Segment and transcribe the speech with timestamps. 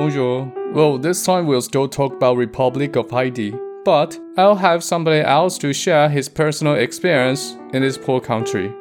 [0.00, 0.50] Bonjour.
[0.72, 3.52] Well, this time we'll still talk about Republic of Haiti,
[3.84, 8.72] but I'll have somebody else to share his personal experience in this poor country.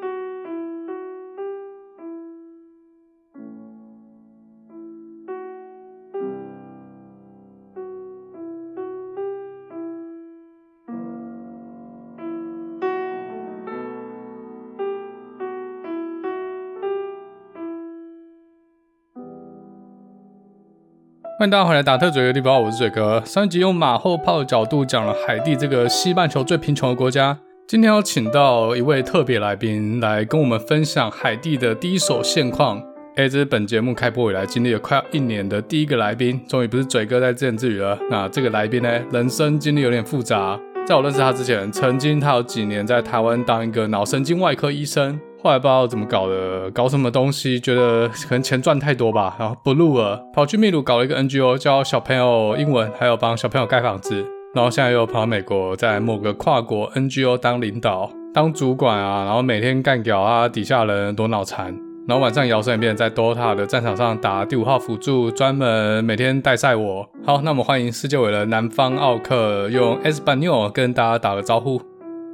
[21.40, 23.24] 欢迎大家回来打特嘴的地方，我是嘴哥。
[23.26, 27.40] 上一集用马后炮的角度讲了海地这个西半球最贫穷的国家。
[27.66, 32.84] 今天要请到一位特别来宾来跟我们分享海地的第一手现况。
[33.16, 37.98] 哎，这是本节目开播以来经历了快要一年的第一个来宾，终于不是嘴哥在自言自语了。
[38.12, 40.60] 那这个来宾呢，人生经历有点复杂。
[40.86, 45.18] 在我认识他之前，曾经他有几年在台湾当一个脑神经外科医生。
[45.42, 61.74] 后来不知道怎么搞的，搞什么东西，觉得可能钱赚太多吧，然后不录了，跑去秘鲁搞了一个 NGO，教小朋友英文，还有帮小朋友盖房子，然后现在又跑到美国，在某个跨国 NGO 当领导、当主管啊，然后每天干掉啊底下人多脑残，
[62.06, 67.10] 然后晚上摇身一变在 DOTA 的战场上打第五号辅助，专门每天带赛我。
[67.26, 71.82] 好，那我们欢迎世界伟人南方奥克用 Español 跟大家打个招呼。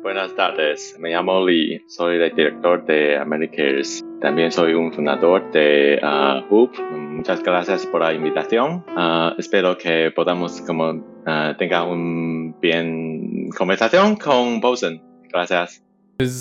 [0.05, 4.05] Buenas tardes, me llamo Lee, soy el director de Americares.
[4.21, 6.77] También soy un fundador de uh, HOOP.
[6.91, 8.85] Muchas gracias por la invitación.
[8.95, 15.01] Uh, espero que podamos como uh, tenga un bien conversación con Boson.
[15.23, 15.83] Gracias.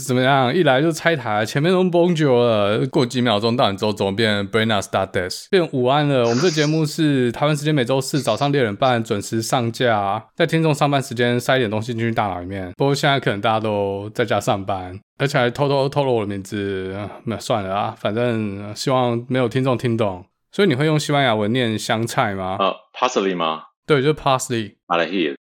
[0.07, 0.55] 怎么样？
[0.55, 6.29] 一来就拆台，前面都崩久了，过几秒钟到你之后怎么变 Buenas tardes，变午安了。
[6.29, 12.73] 我们这节目是台湾时间每周四早上六点半准时上架，在听众上班时间塞一点东西进去大脑里面。
[12.77, 20.25] 不过现在可能大家都在家上班，而且还偷偷透露我的名字，那算了啊，反正希望没有听众听懂。
[20.53, 22.57] 所以你会用西班牙文念香菜吗？
[22.61, 23.63] 呃、parsley 吗？
[23.87, 24.75] 对，就是 parsley。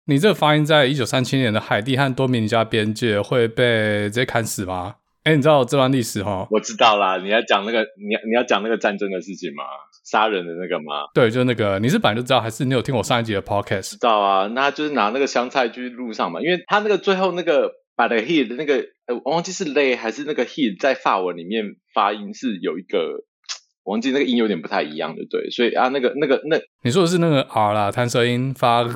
[0.06, 4.96] 你这个发音在一九三七年的海地和多米尼加边界会被直接砍死吗？
[5.24, 6.48] 哎，你知道这段历史哈？
[6.50, 9.64] 我知道啦，你要讲那个，你要你要讲那个战争的事情吗？
[10.06, 11.08] 杀人的那个吗？
[11.14, 11.80] 对，就是那个。
[11.80, 13.92] 你是本来就知道，还是你有听我上一集的 podcast？
[13.92, 18.76] 知道啊，那就是拿那个香菜去路上嘛，因为他那个最后那个 Balahirt 的那个，
[19.08, 23.26] 呃，我忘记是 lay 还是那个 heat，在法文里面发音是有一个。
[23.84, 28.88] 忘记那个音有点不太一样的，对，所以啊，那个那个那，你说的是那个 R 啦，弹舌音发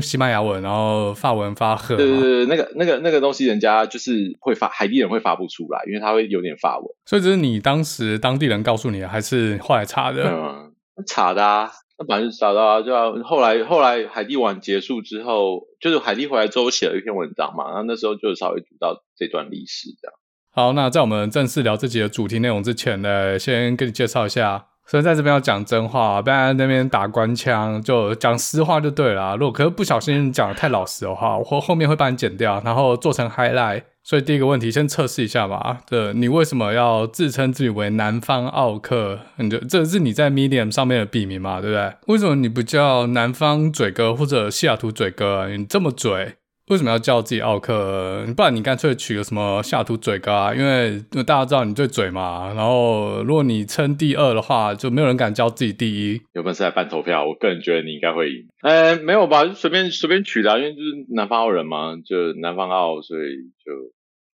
[0.00, 6.86] 西班牙文，然后法文发赫，对对对，那个那个那个东西，人家就是会发，海地人会发不出来，因为他会有点法文。
[7.06, 10.24] 所以这是你当时当地人告诉你的，还是后来查的？
[10.30, 10.72] 嗯，
[11.06, 12.92] 查的啊，那反正查到啊，就
[13.24, 20.14] 后来后来海地完结束之后，就是海地回来之后写了一篇文章嘛，然后那时候就稍微读到这段历史这样。
[20.58, 24.64] 好，那在我们正式聊这集的主题内容之前呢，先跟你介绍一下。
[24.88, 29.36] 所以在这边要讲真话，不然那边打官腔，就讲实话就对了。
[29.36, 33.82] 如果可是不小心讲的太老实的话，我后面会帮你剪掉，然后做成 highlight。
[34.02, 35.78] 所以第一个问题，先测试一下吧。
[35.86, 39.20] 这，你为什么要自称自己为南方奥克？
[39.36, 41.92] 你就这是你在 Medium 上面的笔名嘛，对不对？
[42.08, 45.48] 为什么你不叫南方嘴哥或者西雅图嘴哥？
[45.56, 46.37] 你这么嘴？
[46.68, 48.26] 为什么要叫自己奥克？
[48.36, 50.52] 不然你干脆取个什么西雅图嘴哥啊？
[50.56, 52.52] 因为大家知道你最嘴嘛。
[52.54, 56.20] 然后如果你称第二的话，就没有人敢叫自己第一。
[56.34, 58.46] 有本事来办投票，我个人觉得你应该会赢。
[58.62, 59.44] 呃，没有吧？
[59.46, 63.30] 就随便随便取的啊，因为就是南方澳人嘛，就南方澳，所以
[63.64, 63.72] 就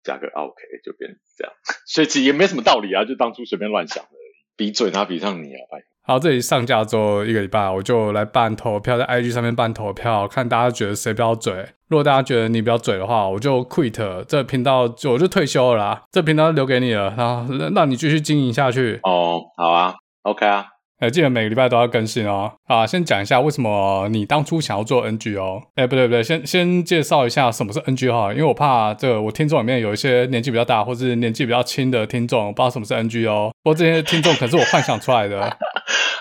[0.05, 0.55] 加个奥 K
[0.85, 1.53] 就变成这样。
[1.87, 4.11] 所以其实也没什么道理啊，就当初随便乱想的。
[4.57, 5.83] 比嘴他比上你啊，拜。
[6.03, 11.67] 好，这里上架之后一个礼拜，我就来办投票，在 IG 上面办投票，看大家觉得谁比较嘴。
[11.91, 16.03] 如果大家觉得你比较嘴的话，我就 quit 这频道，就我就退休了啦。
[16.12, 19.01] 这频道留给你了，然后让你继续经营下去。
[19.03, 20.67] 哦，好啊，OK 啊。
[21.00, 22.53] 哎，记得每个礼拜都要更新哦。
[22.66, 25.62] 啊，先讲一下为什么你当初想要做 NGO。
[25.75, 33.50] 哎，不对不对，先先介绍一下什么是 NGO 哈，因为我怕这个我听众里面有一些年纪比较大或是年纪比较轻的听众，不知道什么是 NGO。
[33.62, 35.41] 不过这些听众可是我幻想出来的。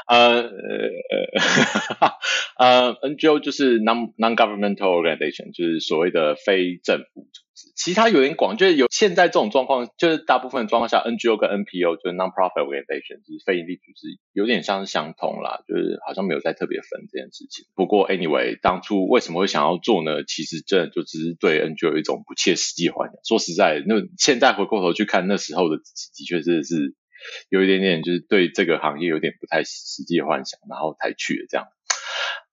[0.08, 0.50] 呃呃
[2.58, 7.42] 呃，NGO 就是 non non-governmental organization，就是所谓的非政府组
[7.80, 17.68] 其他有点广，就是有现在这种状况，就是大部分状况下，NGO 跟 NPO 就是 non-profit organization，就是非营利组织，有点像是相同啦，就是好像没有再特别分这件事情。
[17.76, 20.26] 不过 anyway，当初为什么会想要做呢？
[20.28, 23.16] 其实真的就只是对 NGO 有一种不切实际幻想。
[23.24, 26.96] 说实在，那现在回过头去看那时候的自己，的确是是
[27.48, 31.68] 有一点点，就是对这个行业有点不太实际幻想，然后才去的这样。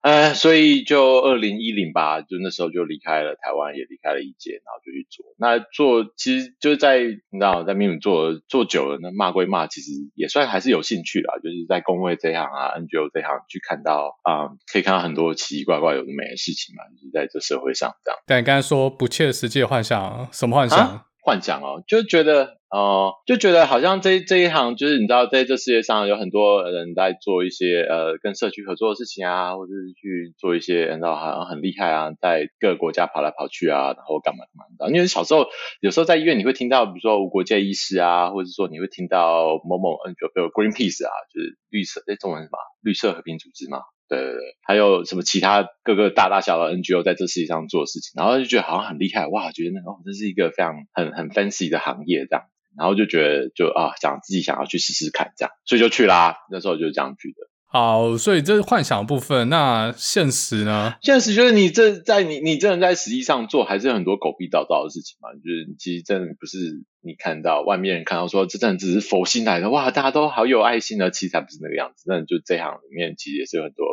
[0.07, 5.27] 呃，所以就二零一零吧，就那时候就离开了台湾，也离开了一届，然后就去做。
[5.37, 11.35] 那做其实就是在你知道，在秘鲁做做久了，那骂归骂，其实也算还是有兴趣啦。
[11.43, 18.21] 就是在公卫这行啊，NGO 这行去看到啊、嗯，可以看到很多奇奇怪怪有的没的事情嘛，就是在这社会上这样。
[18.29, 20.79] 但你刚才说不切实际的幻想，什么幻想？
[20.79, 34.95] 啊幻想哦，就觉得哦、就觉得好像这这一行就是你知道，在这世界上有很多人在做一些呃跟社区合作的事情啊，或者是去做一些你知道好像很厉害啊，在各个国家跑来跑去啊，然后干嘛干嘛的。
[34.95, 35.47] 因为小时候
[35.81, 42.59] 有时候在医院你会听到，比如说无国界医师啊，或者是说你会听到某某 NGO，比如 Greenpeace 啊，就是绿色诶中文什么？
[42.83, 43.79] 绿色和平组织嘛。
[44.09, 52.45] 对对对，还有什么其他各个大大小小的 NGO 在这世界上做的事情，然后就觉得好像很厉害，哇，觉得那哦，这是一个非常很很 fancy 的行业这样，
[52.77, 57.37] 然后就觉得就啊，想自己想要去试试看这样，所以就去啦，那时候就是这样去的。
[57.69, 59.49] 好，所以这是幻想的部分。
[59.49, 60.95] 那现实呢？
[61.03, 65.33] 现实就是你这在你你真的在实际上做，还是有很多狗屁倒灶的事情嘛。
[65.35, 66.57] 就是其实真的不是
[67.03, 72.05] 你看到外面人看到说这真的只是佛心来的，哇，大家都好有爱心的，其实才不是那个样子。
[72.07, 73.85] 真的就这行里面其实也是有很多。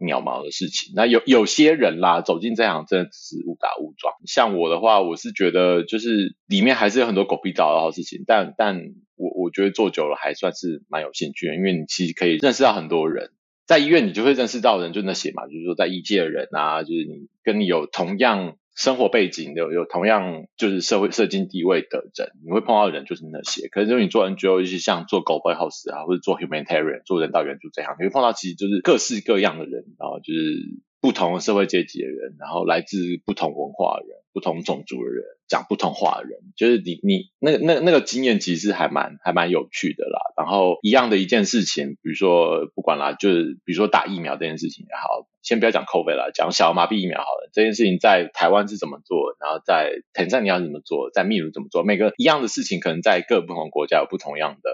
[0.00, 4.14] 渺毛的事情，那有有些人啦，走进这行真的只是误打误撞。
[4.26, 8.80] 像我的话，我是觉得就是里面还是有很多狗屁倒灶的事情，但但
[9.16, 13.30] 我我觉得做久了还算是蛮有兴趣的，因为你其实可以认识到很多人，
[13.66, 18.56] 在医院你就会认识到人，就那些嘛，就是说在医界的人啊，就是你跟你有同样。
[18.74, 23.68] 生活背景有有同样就是社会社经地位的人，你会碰到的人就是那些。
[23.68, 34.23] 可是如果你做 NGO，尤其像做 Global House 啊，或者做 Humanitarian 做人道援助这样，你会碰到其实就是各式各样的人，然后就是不同的社会阶级的人，然后来自不同文化的人。
[34.34, 40.20] 不同种族的人，讲不同话的人，就是你你那个那那个经验其实还蛮还蛮有趣的啦。
[40.36, 47.48] 然后一样的一件事情，比如说不管啦，就是比如说打疫苗这件事情也好，先不要讲 COVID 啦，讲小儿麻痹疫苗好了。
[47.52, 54.70] 这件事情在台湾是怎么做，然后在坦桑尼亚怎么做，在秘鲁怎么做，每个一样的事情，可能在各不同国家有不同样的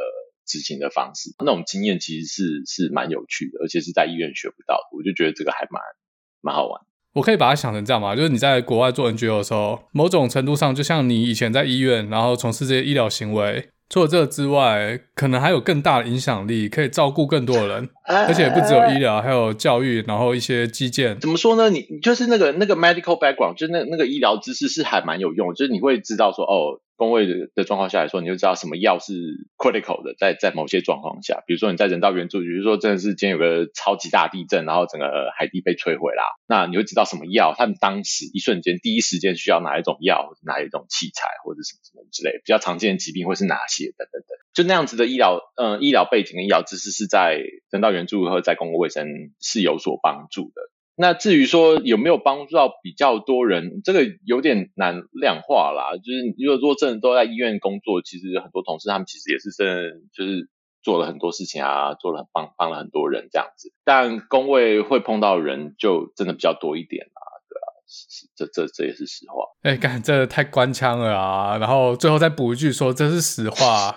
[0.46, 1.34] 执行的方式。
[1.38, 4.96] 那种经验其实是是蛮有趣的，而且是在医院学不到的。
[4.96, 5.82] 我就觉得这个还蛮
[6.40, 6.80] 蛮好玩。
[7.14, 8.14] 我可以把它想成这样嘛？
[8.14, 17.88] 就是你在国外做 NGO 的时候，某种程度上，就像你以前在医院，然后从事这些医疗行为，除了这之外，可能还有更大的影响力，可以照顾更多的人，
[18.26, 21.18] 而且不只有医疗，还有教育，然后一些基建。
[21.20, 21.70] 怎么说呢？
[21.70, 26.80] 你就是那个那个 medical background，就是那那个医疗知识是还蛮有用，就是你会知道说哦。
[27.00, 29.14] 工位的的状况下来说，你就知道什么药是
[29.56, 47.40] critical 的，在在某些状况下，比如说你在人道援助，比如说真的是今天有个超级大地震，然后整个海地被摧毁啦，那你会知道什么药，他们当时一瞬间第一时间需要哪一种药，哪一种器材，或者什么什么之类，比较常见的疾病会是哪些等等等，就那样子的医疗，嗯、呃，医疗背景跟医疗知识是在
[47.70, 49.06] 人道援助和在公共卫生
[49.40, 50.62] 是有所帮助的。
[50.96, 55.96] 那至于说有没有帮助到比较多人，这个有点难量化啦。
[55.96, 60.50] 就是如果说真的都在医院工作，其实很多同事他们其实也是真的就是
[60.82, 63.72] 做了很多事情啊，做了帮帮了很多人这样子。
[63.82, 67.66] 但工位会碰到人就真的比较多一点啦，对啊，
[68.36, 69.46] 这这这也是实话。
[69.62, 71.56] 哎、欸，干，这太官腔了啊！
[71.56, 73.96] 然后最后再补一句说，这是实话。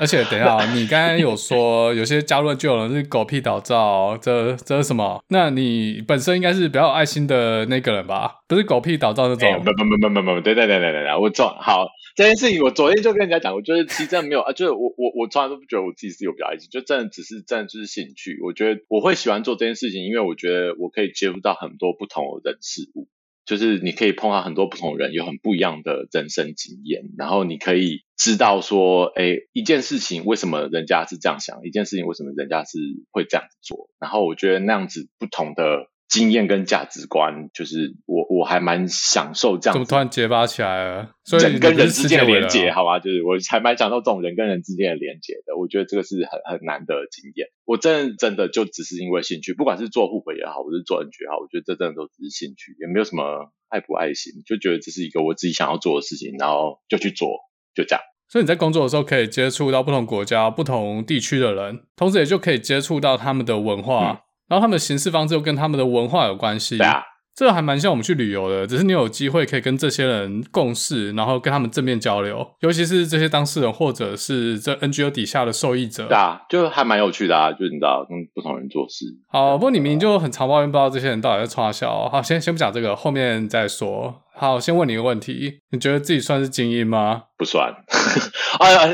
[0.00, 5.22] 而且等一下，你刚刚有说有些加入就有人是狗屁倒灶，这这是什么？
[5.28, 8.40] 那你本身应该是比较有爱心的那个人吧？
[8.48, 9.62] 不是狗屁倒灶那种？
[9.62, 11.86] 不不不不不不，对对对对对，我昨好
[12.16, 18.38] 这件事情，我昨天就跟人家讲，我觉得其实真的没有啊，就是我我我从来都不觉得我自己是有比较爱心，就真的只是真的就是兴趣。
[18.42, 23.06] 我觉得我会喜欢做这件事情，因为我觉得我可以接触到很多不同的人事物。
[23.44, 32.78] 就是你可以碰到很多不同人，有很不一样的人生经验，然后你可以知道说，哎，一件事情为什么人家是这样想，一件事情为什么人家是
[33.10, 35.88] 会这样做，然后我觉得那样子不同的。
[36.10, 39.74] 经验跟价值观，就是我我还蛮享受这样。
[39.74, 41.10] 怎么突然结巴起来了？
[41.24, 45.56] 所以人跟人之间的连接，好吧，就是我还蛮享受这种人跟人之间的连接的。
[45.56, 47.46] 我觉得这个是很很难得的经验。
[47.64, 57.28] 我真的真的就只是因为兴趣，不管是做护本也好，或是做 NGO 也好，我觉得这真的都只是兴趣，也没有什么爱不爱心，就觉得这是一个我自己想要做的事情，然后就去做，
[57.72, 58.02] 就这样。
[58.28, 64.10] 所以你在工作的时候可以接触到不同国家、不同地区的人，同时也就可以接触到他们的文化。
[64.10, 64.18] 嗯
[64.50, 67.04] 然后他们的行事方式又跟他们的文化有关系，对啊，
[67.36, 79.06] 这个还蛮像我们去旅游的，只是你有机会可以跟这些人共事，然后跟他们正面交流，尤其是这些当事人或者是这 NGO 底下的受益者，对啊，就还蛮有趣的啊，就是你知道跟不同人做事。
[79.28, 82.08] 好，不过你明明就很常抱怨，不知道这些人到底在冲三小。
[82.08, 84.22] 好，先先不讲这个，后面再说。
[84.34, 87.22] 好，先问你一个问题，你觉得自己算是精英吗？
[87.38, 87.72] 不算。
[88.58, 88.86] 哎呀，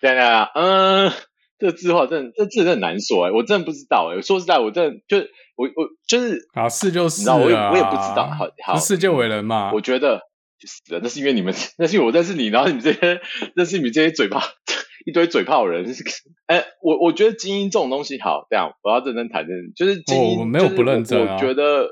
[0.00, 0.20] 对对，
[0.54, 1.12] 嗯。
[1.58, 4.20] 这个字的话，真的这字真的很难说哎，我真的不知道哎。
[4.22, 5.18] 说实在，我真的就
[5.56, 8.30] 我我就是啊，是就是，你知道，我也我也不知道。
[8.30, 10.20] 好，好，世界伟人嘛，我觉得
[10.58, 13.20] 就是那是因为你们，那是因为我认识你，然后你们这些
[13.56, 14.40] 认识你们这些嘴巴
[15.04, 15.84] 一堆嘴炮人。
[16.46, 21.34] 哎，我我觉得精英这种东西，好，这样我要认真谈，认真就是精英，我没有不认真啊。
[21.34, 21.88] 我觉得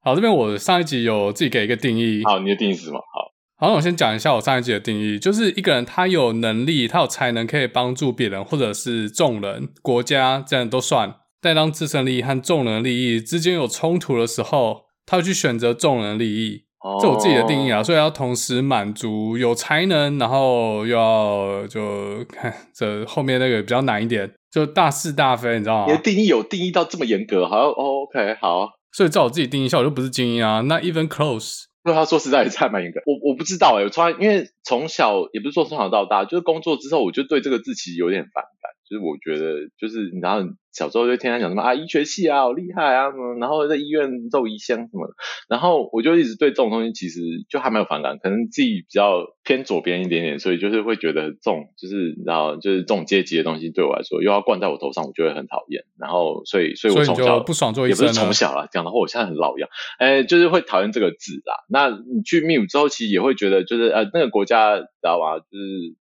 [0.00, 2.22] 好，这边我上一集有自己给一个定义。
[2.24, 2.98] 好，你的定义是什么？
[2.98, 3.32] 好。
[3.60, 11.16] 好，那我先讲一下我上一集的定义，就是一个人他有能力，他有才能，可以帮助别人，或者是众人、国家这样都算。
[11.40, 16.66] 但当自身利益和众人利益之间有冲突的时候，他会去选择众人利益。
[17.00, 25.86] 这是我自己的定义啊，所以要同时满足有才能，然后又要就看这后面那个比较难一点，就大是大非，你知道吗？
[25.88, 27.48] 你的定义有定义到这么严格？
[27.48, 28.68] 好，OK，好。
[28.92, 31.64] 所以照我自己定义下，我就不是精英啊，Not even close。
[31.84, 40.40] 那他说实在也是还蛮严格，我我不知道哎、欸，我从来因为从小也不是说从小到大，就是工作之后，我就对这个字其实有点反感，就是我觉得就是你知道。
[40.78, 45.14] 小时候就天天讲什么啊，医学系啊，好厉害啊，什么，然后在医院肉医生什么的，
[45.48, 55.82] 然后我就一直对这种东西其实就还蛮有反感，可能自己比较偏左边一点点，所以就是会觉得这种就是你知道，就是这种阶级的东西对我来说又要灌在我头上，我就会很讨厌。
[55.98, 59.68] 然后所以所以我从小不爽做医生，也不是从小啦，讲的话我现在很老一样，
[59.98, 61.64] 哎，就是会讨厌这个字啦。
[61.68, 65.96] 那你去秘鲁之后，其实也会觉得就是呃那个国家知道吧，就是。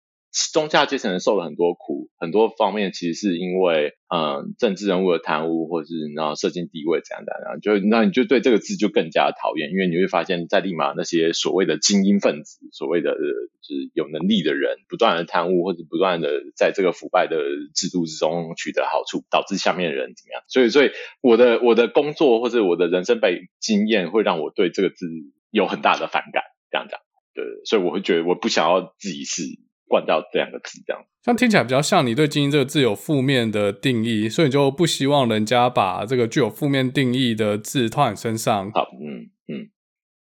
[0.53, 17.37] 中下阶层受了很多苦，很多方面其实是因为，嗯，政治人物的贪污，或者是然后社经地位怎样怎样，就那你就对这个字就更加讨厌，因为你会发现，在立马那些所谓的精英分子，所谓的就是有能力的人，不断的贪污或者不断的在这个腐败的
[17.73, 20.43] 制度之中取得好处，导致下面人怎么样？
[20.47, 20.91] 所以，所以
[21.21, 25.07] 我的我的工作或者我的人生被经验会让我对这个字
[25.51, 26.99] 有很大的反感，这样讲，
[27.33, 29.43] 对，所以我会觉得我不想要自己是。
[29.87, 38.71] 灌到这两个字，这样像听起来比较像你对“精英”这个字有负面的定义，所以你就不希望人家把这个具有负面定义的字套你身上。
[38.71, 39.69] 好，嗯嗯，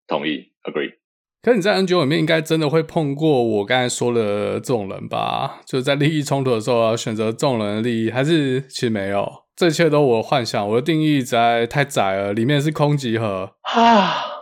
[0.06, 0.94] 同意，agree。
[1.42, 5.60] 可是你在 NGO 里面应该真的会碰过我刚才说的这种人吧？
[5.64, 9.30] 就是在利益冲突的时候要选择众人的利益，还是其实没有？
[9.54, 14.35] 这一切都我幻想，我的定义实在太窄了，里面是空集合 啊。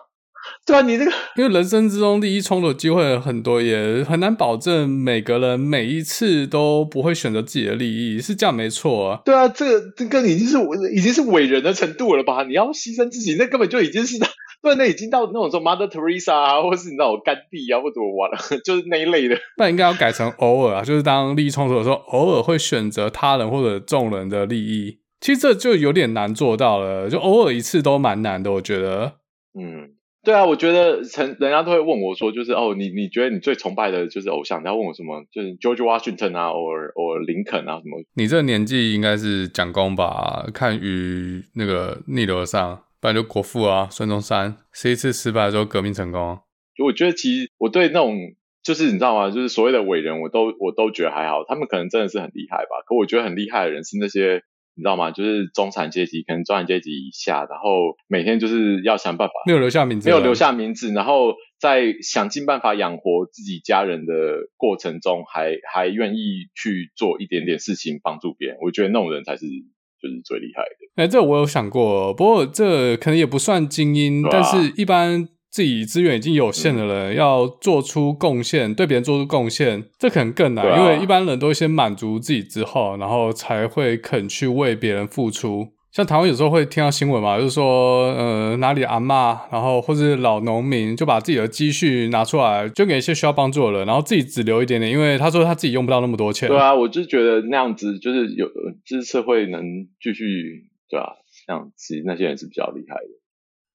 [0.66, 9.20] 对啊，你这个，因为人生之中利益冲突的机会很多，也很难保证每个人每一次都不会选择自己的利益，是这样没错啊。
[9.26, 10.56] 对啊，这个这个已经是
[10.94, 12.44] 已经是伟人的程度了吧？
[12.44, 14.16] 你要牺牲自己，那根本就已经是
[14.62, 19.36] 对，那已经到那种说 Mother Teresa 啊，或是你知道我甘地啊，或者我完了， 就是那一类的。
[19.58, 25.00] 那应该要改成偶尔啊，就是当利益冲突的时候，偶尔会选择他人或者众人的利益。
[25.20, 29.16] 其实这就有点难做到了，就偶尔一次都蛮难的，我觉得。
[29.60, 29.90] 嗯。
[30.24, 34.62] 对啊，我觉得成人家都会问我说，就是哦，你你觉得你最崇拜的就是偶像？
[34.62, 35.22] 你要问我什么？
[35.30, 36.58] 就是 George Washington 啊，或
[36.94, 38.02] 或林肯啊什么？
[38.14, 40.46] 你这个年纪应该是蒋公吧？
[40.54, 46.38] 看与那个逆流而上，不然就国父啊，孙中山，十一次失败之后革命成功。
[46.74, 48.16] 就我觉得其实我对那种
[48.62, 49.30] 就是你知道吗？
[49.30, 52.82] 就是所谓的伟人，我都我都觉得还好，他们可能真的是很厉害吧。
[52.86, 54.42] 可我觉得很厉害的人是那些。
[54.76, 55.10] 你知道吗？
[55.10, 64.12] 就是中产阶级，可能中产阶级以下，然后每天就是要想办法，没有留下名字，没有留下名字，然后在想尽办法养活自己家人的
[64.56, 68.56] 过程中还，还还愿意去做一点点事情帮助别人。
[68.62, 70.68] 我觉得那种人才是就是最厉害的。
[70.96, 75.28] 哎、欸，这我有想过，不过这可能也不算精英，啊、但是一般。
[75.54, 85.68] 自己资源已经有限的人，嗯、要做出贡献，对别人做出贡献，这可能更难，啊、因为一般人都先满足自己之后，然后才会肯去为别人付出。
[85.92, 96.48] 像台湾有时候会听到新闻嘛，就是说，呃，哪里阿嬷，然后或是老农民，就把自己的积蓄拿出来，捐给一些需要帮助的人，然后自己只留一点点，因为他说他自己用不到那么多钱。
[96.48, 98.48] 对啊，我就觉得那样子就是有，
[98.84, 99.62] 就是社会能
[100.02, 101.12] 继续，对啊，
[101.46, 103.23] 这样其实那些人是比较厉害的。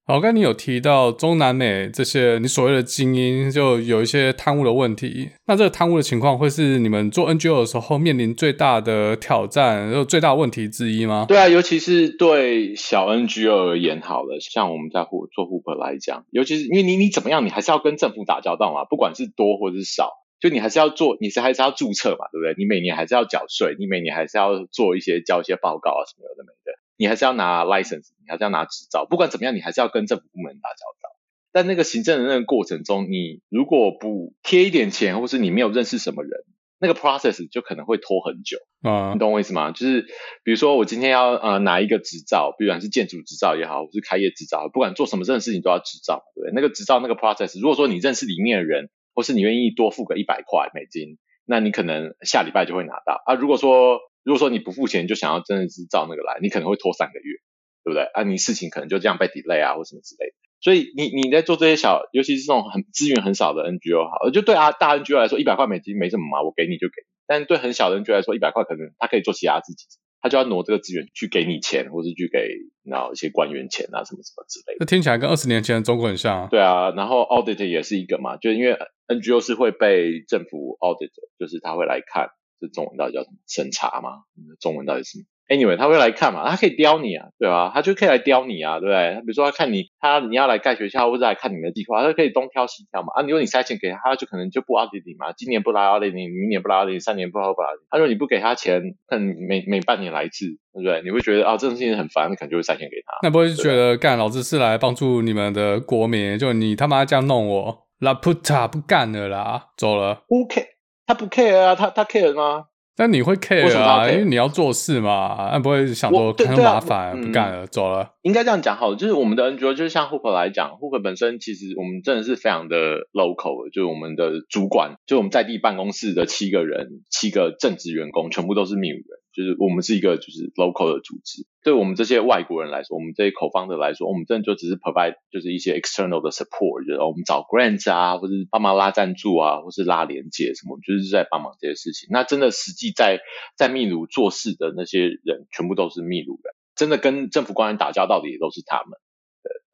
[0.10, 5.30] 好，刚你有提到中南美这些你所谓的精英，就有一些贪污的问题。
[5.46, 11.28] 那这个贪污的情况会是你们做 NGO 的时候面临最大的挑战，又最大问题之一吗？
[11.28, 22.56] 对啊，尤其是对小 NGO 而言，好了，像我们在做 h o o p 来讲，尤其是因为你你怎么样，你还是要跟政府打交道嘛，不管是多或者是少，就你还是要做，你是还是要注册嘛，对不对？
[22.58, 26.79] 你每年还是要缴税，你每年还是要做一些交一些报告啊什么有的没的。
[27.00, 31.16] 你还是要拿 license，你还是要拿执照，不管怎么样，你还是要跟政府部门打交道。
[31.54, 36.32] 但那个行政的那个过程中，你如果不贴一点钱，或是你没有认识什么人，
[36.78, 38.58] 那个 process 就可能会拖很久。
[38.82, 39.72] 啊，你懂我意思吗？
[39.72, 40.02] 就是
[40.44, 46.52] 比如说我今天要呃拿一个执照，不管是建筑执照也好，或是开业执照，不管做什么任何事情都要执照，对不对？
[46.54, 51.18] 那个执照那个 process，如果说你认识里面的人，或是你愿意多付个一百块美金。
[51.52, 53.34] 那你可能下礼拜就会拿到啊。
[53.34, 57.38] 如果说如果说你不付钱，就想要真的是照那个来，你可能会拖三个月，
[57.84, 58.04] 对不对？
[58.14, 60.34] 啊，你事情可能就这样被 delay 啊，或什么之类的。
[60.62, 67.10] 所以你你在做这些小，尤其是这种很资源很少的 NGO 好，就对啊大 NGO 来说，一百块美金没什么嘛，我给你就给你。
[67.26, 69.88] 但对很小的 NGO 来说，一百块可能他可以做其他事情，
[70.22, 74.78] 他就要挪这个资源去给你钱，或是去给然后一些官员钱啊，什么什么之类的。
[74.82, 76.48] 那听起来跟二十年前的中国很像啊。
[76.52, 81.10] 对啊，然后 audit 也是一个嘛，就是因为 NGO 是会被政府 audit，
[81.40, 84.24] 就是他会来看，这中文到底叫什么审查嘛？
[84.60, 87.72] 中文到底是什么？Anyway，他会来看嘛，他可以刁你啊，对吧？
[87.74, 89.16] 他就可以来刁你啊，对不对？
[89.16, 93.08] 他比如说他看你，他你要来盖学校，或者来看你的计划，他可以东挑西挑嘛。
[93.16, 95.34] 啊，如果你塞钱给他，他就可能就不 audit 你嘛。
[95.34, 97.88] 今年不来 audit 你，明年不来 audit 你，三年不来 audit 你。
[97.90, 101.02] 他说你不给他钱，看每每半年来一次，对不对？
[101.04, 103.14] 你会觉得啊，这种事情很烦，你可能就会塞钱给他。
[103.24, 110.24] 那不会觉得干老子是来帮助你们的国民，就你他妈这样弄我，拉普塔不干了啦，走了。
[110.28, 110.66] 不 care，
[111.10, 112.66] 他不 care 啊，他他 care 吗？
[112.96, 118.12] 但你会 care 啊，因为你要做事嘛，那不会想说很麻烦，啊、不干了，嗯、走了。
[118.22, 122.76] 应该这样讲好了，就是我们的 NGO 就是像 Hook 来讲，Hook 本身其实我们真的是非常的
[123.12, 129.19] local，就是我们的主管，就我们在地办公室的七个人，七个正职员工全部都是秘鲁人。
[129.40, 142.10] 就是我们是一个就是 local 的组织，对我们这些外国人来说，我们这些口方的来说，我们真的就只是 provide 就是一些 external 的 support，就是我们找 grants 啊，或是帮忙拉赞助啊，或是拉连接什么，就是在帮忙这些事情。
[142.12, 143.22] 那真的实际在
[143.56, 149.00] 在秘鲁做事的那些人，全部都是秘鲁人，真的跟政府官员打交道的也都是他们。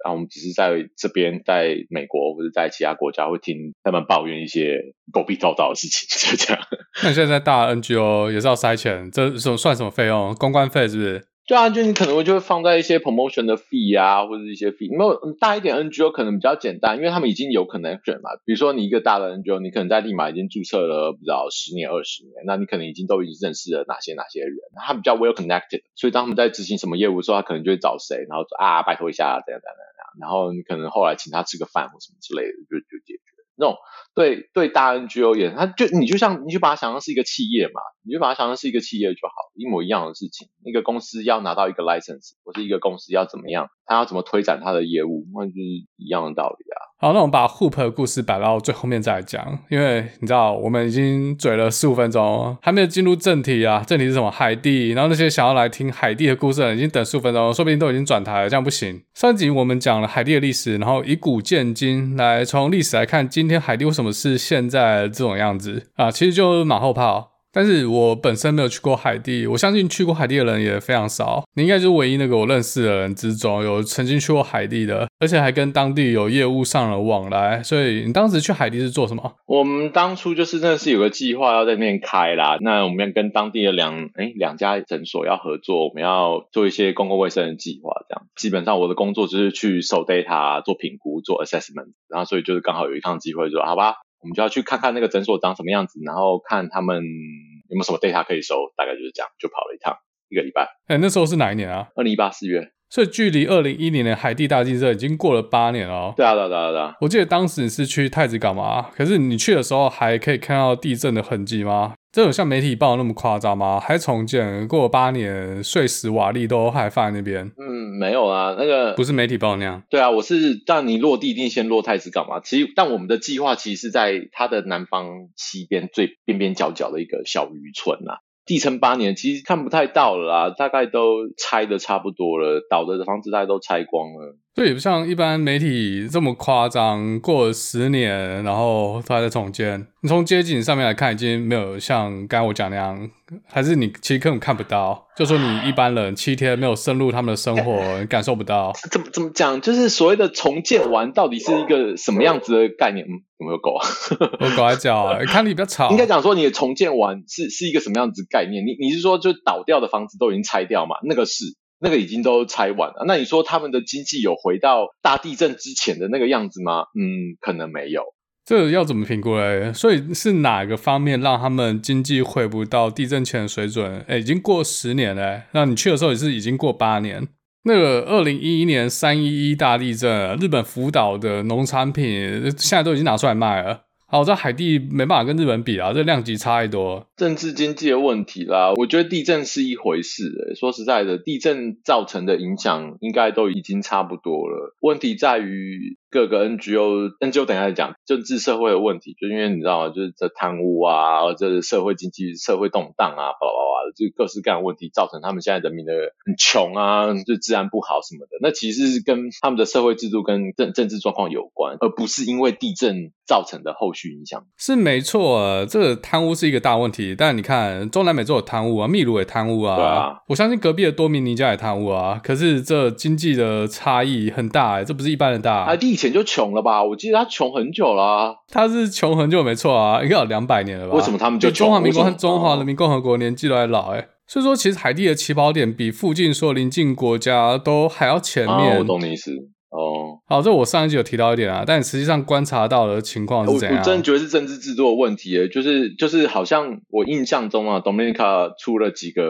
[0.05, 6.05] 然后我们只是在这边，在美国或者在其他国家会听他们抱怨一些狗屁倒灶的事情，
[6.37, 6.61] 就这样。
[7.01, 10.35] 那现在在大 NGO 也是要塞钱，这什么算什么费用？
[10.35, 11.25] 公关费是不是？
[11.47, 14.89] 对啊，就你可能会就会放在一些 promotion 的 fee 啊，或者一些 fee。
[14.89, 18.31] 没有大一点 NGO 可能比较简单，因为他们已经有 connection 嘛。
[18.45, 24.57] 比如说你一个大的 NGO，你可能在立马已经注册了不知道十年二十年，那你可能已经都已经认识了哪些哪些人，
[24.87, 25.83] 他比较 well connected。
[25.93, 29.77] 所以当他们在执行什么业务的时候，他可能就会找谁，然后说啊，拜托一下，怎样怎样。
[30.19, 33.35] 然后你可能后来请他吃个饭或什么之类的，就就解决。
[33.57, 33.77] 那种
[34.13, 40.49] 对对大 NGO 也，他就你就像你就把它想象是一个企业嘛，你就把它想象是一个企业就好，一模一样的事情。
[40.61, 45.59] 那个公司要拿到一个 license，或是一个公司要怎么样，他要怎么推展他的业务，那就是
[45.95, 46.74] 一样的道理啊。
[47.05, 53.83] 好，那我们把 Hoop 的故事摆到最后面再来讲，因为你知道我们已经嘴了十五分钟，还没有进入正题啊。
[53.85, 54.31] 正题是什么？
[54.31, 54.89] 海地。
[54.93, 59.03] 然后那些想要来听海地的故事的人已经等十五分钟，说不定都已经转台了，这样不行。
[59.13, 66.09] 上集我们讲了海地的历史，然后以古见今，来从历史来看，今天海地为什么是现在这种样子啊？
[66.09, 67.34] 其实就是马后炮。
[67.55, 71.41] 但是我本身没有去过海地，我相信去过海地的人也非常少。
[71.55, 77.63] 你应该就是唯一那个我认识的人之中有曾经去过海地的，而且还跟当地有业务上了往来。
[77.63, 79.35] 所以你当时去海地是做什么？
[79.45, 82.57] 我们当初就是真的是有个计划要在那边开啦。
[82.59, 87.93] 那我们要跟当地的两哎两家诊所要合作，我们要做一些公共卫生的计划。
[88.09, 91.93] 这样基本上我的工作就是去收 data、做评估、做 assessment。
[92.09, 93.95] 然后所以就是刚好有一趟机会说，说好吧。
[94.25, 99.95] 我们就要去看看那个诊所长什么样子，然后看他们有没有什么 data 可以收，大概就是这样，就跑了一趟
[100.29, 100.63] 一个礼拜。
[100.87, 101.89] 哎、欸，那时候是哪一年啊？
[101.95, 102.71] 二零一八四月。
[102.89, 106.13] 所以距离二零一零年海地大地震已经过了八年了哦。
[106.17, 106.95] 对啊，对啊，对啊，对啊。
[107.01, 108.89] 我记得当时你是去太子港嘛？
[108.95, 111.93] 可是你去的时候还可以看到地震的痕迹吗？
[112.15, 113.77] 这有像媒体报的那么夸张吗？
[113.77, 117.51] 还重建过了八年，碎石瓦砾都还放在那边？
[117.57, 119.83] 嗯，没有啊，那个不是媒体报那样。
[119.89, 122.39] 对啊，我是让你落地一定先落太子港嘛。
[122.39, 128.19] 其实，但我们的计划其实是在它的南方西边最边边角角的一个小渔村啊。
[128.45, 134.37] 地层八年，其实看不太到了啦，大概都拆的差不多了，倒的房子大概都拆光了。
[134.55, 139.85] 对，也不像一般媒体这么夸张，过了十年，然后它还在重建。
[140.01, 143.09] 你从街景上面来看，已经没有像刚才我讲那样，
[143.47, 145.07] 还是你其实根本看不到。
[145.17, 148.71] 就说你一般人七天没有深入他们的生活，欸、你感受不到。
[148.89, 149.59] 怎么怎么讲？
[149.59, 153.05] 就是所谓的重建完，到底是一个什么样子的概念？
[153.05, 153.85] 嗯，有没有狗啊？
[154.39, 155.19] 我狗在叫啊！
[155.27, 155.91] 看你比较吵。
[155.91, 158.63] 应该讲说，你的重建完是是一个什么样子概念？
[158.65, 160.95] 你你是说，就倒掉的房子都已经拆掉嘛？
[161.03, 161.43] 那个是。
[161.79, 166.83] 那个已经都拆完了，那你说他们的经济有回到大地震之前的那个样子吗？
[166.97, 168.03] 嗯，可能没有。
[168.45, 169.73] 这要怎么评估嘞？
[169.73, 174.05] 所以是哪个方面让他们经济回不到地震前的水准？
[174.07, 177.27] 哎，已经过十年了，那你去的时候也是已经过八年。
[177.63, 183.84] 那个二零一一年三一一大地震，日本福岛的农产品现在都已经拿出来卖了。
[184.07, 187.07] 好，在海地没办法跟日本比啊，这量级差太多。
[187.17, 190.53] 政治经济的问题啦，我觉得地震是一回事。
[190.59, 194.75] 说实在的，地震造成的影响应该都已经差不多了。
[194.79, 199.89] 问题在于各个 NGO，NGO 等一下讲政治社会的问题，就因为你知道吗？
[199.93, 205.91] 就是这贪污啊，这是社会经济社会动荡啊，巴拉巴拉的，就各式各样的问题造成他们现在人民的
[206.25, 208.37] 很穷啊，就治安不好什么的。
[208.41, 214.45] 那其实是跟他们的社会制度跟政政治状况有关，而不是因为地震造成的后续影响。
[214.57, 217.13] 是没错啊，这个贪污是一个大问题。
[217.13, 222.21] 但你看，中南美洲有贪污啊，秘鲁也贪污啊，对啊，我相信隔壁的多米尼加也贪污啊。
[222.23, 225.65] 可是这经济的差异很大哎、欸，这不是一般的大。
[225.65, 226.83] 啊地以前就穷了吧？
[226.83, 228.33] 我记得他穷很久了、啊。
[228.49, 230.95] 他是穷很久没错啊，应该有两百年了吧？
[230.95, 234.07] 为什么他们就中华民国和中华人民共和国年纪都还老哎、欸？
[234.27, 238.73] 所以说，其实海地的起跑点比附近所有邻近国家都还要前面。
[238.73, 239.31] 啊、我懂你意思
[239.69, 240.17] 哦。
[240.27, 243.77] 好，这我上一集有提到一点啊，但实际上观察到的情况是怎样？
[243.77, 249.21] 我，我真的觉得是政治制度的问题、欸，就是就是好像我印象中啊，Dominica 出了几个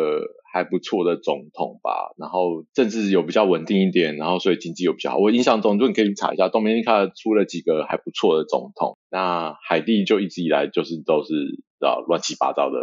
[0.56, 5.18] 还不错的总统吧，然后政治有比较稳定一点，然后所以经济又比较好。
[5.18, 11.34] 我印象中，就你可以查一下东边卡出了几个还不错的总统，那海地就一直以来就是都是
[11.80, 12.80] 啊乱七八糟的。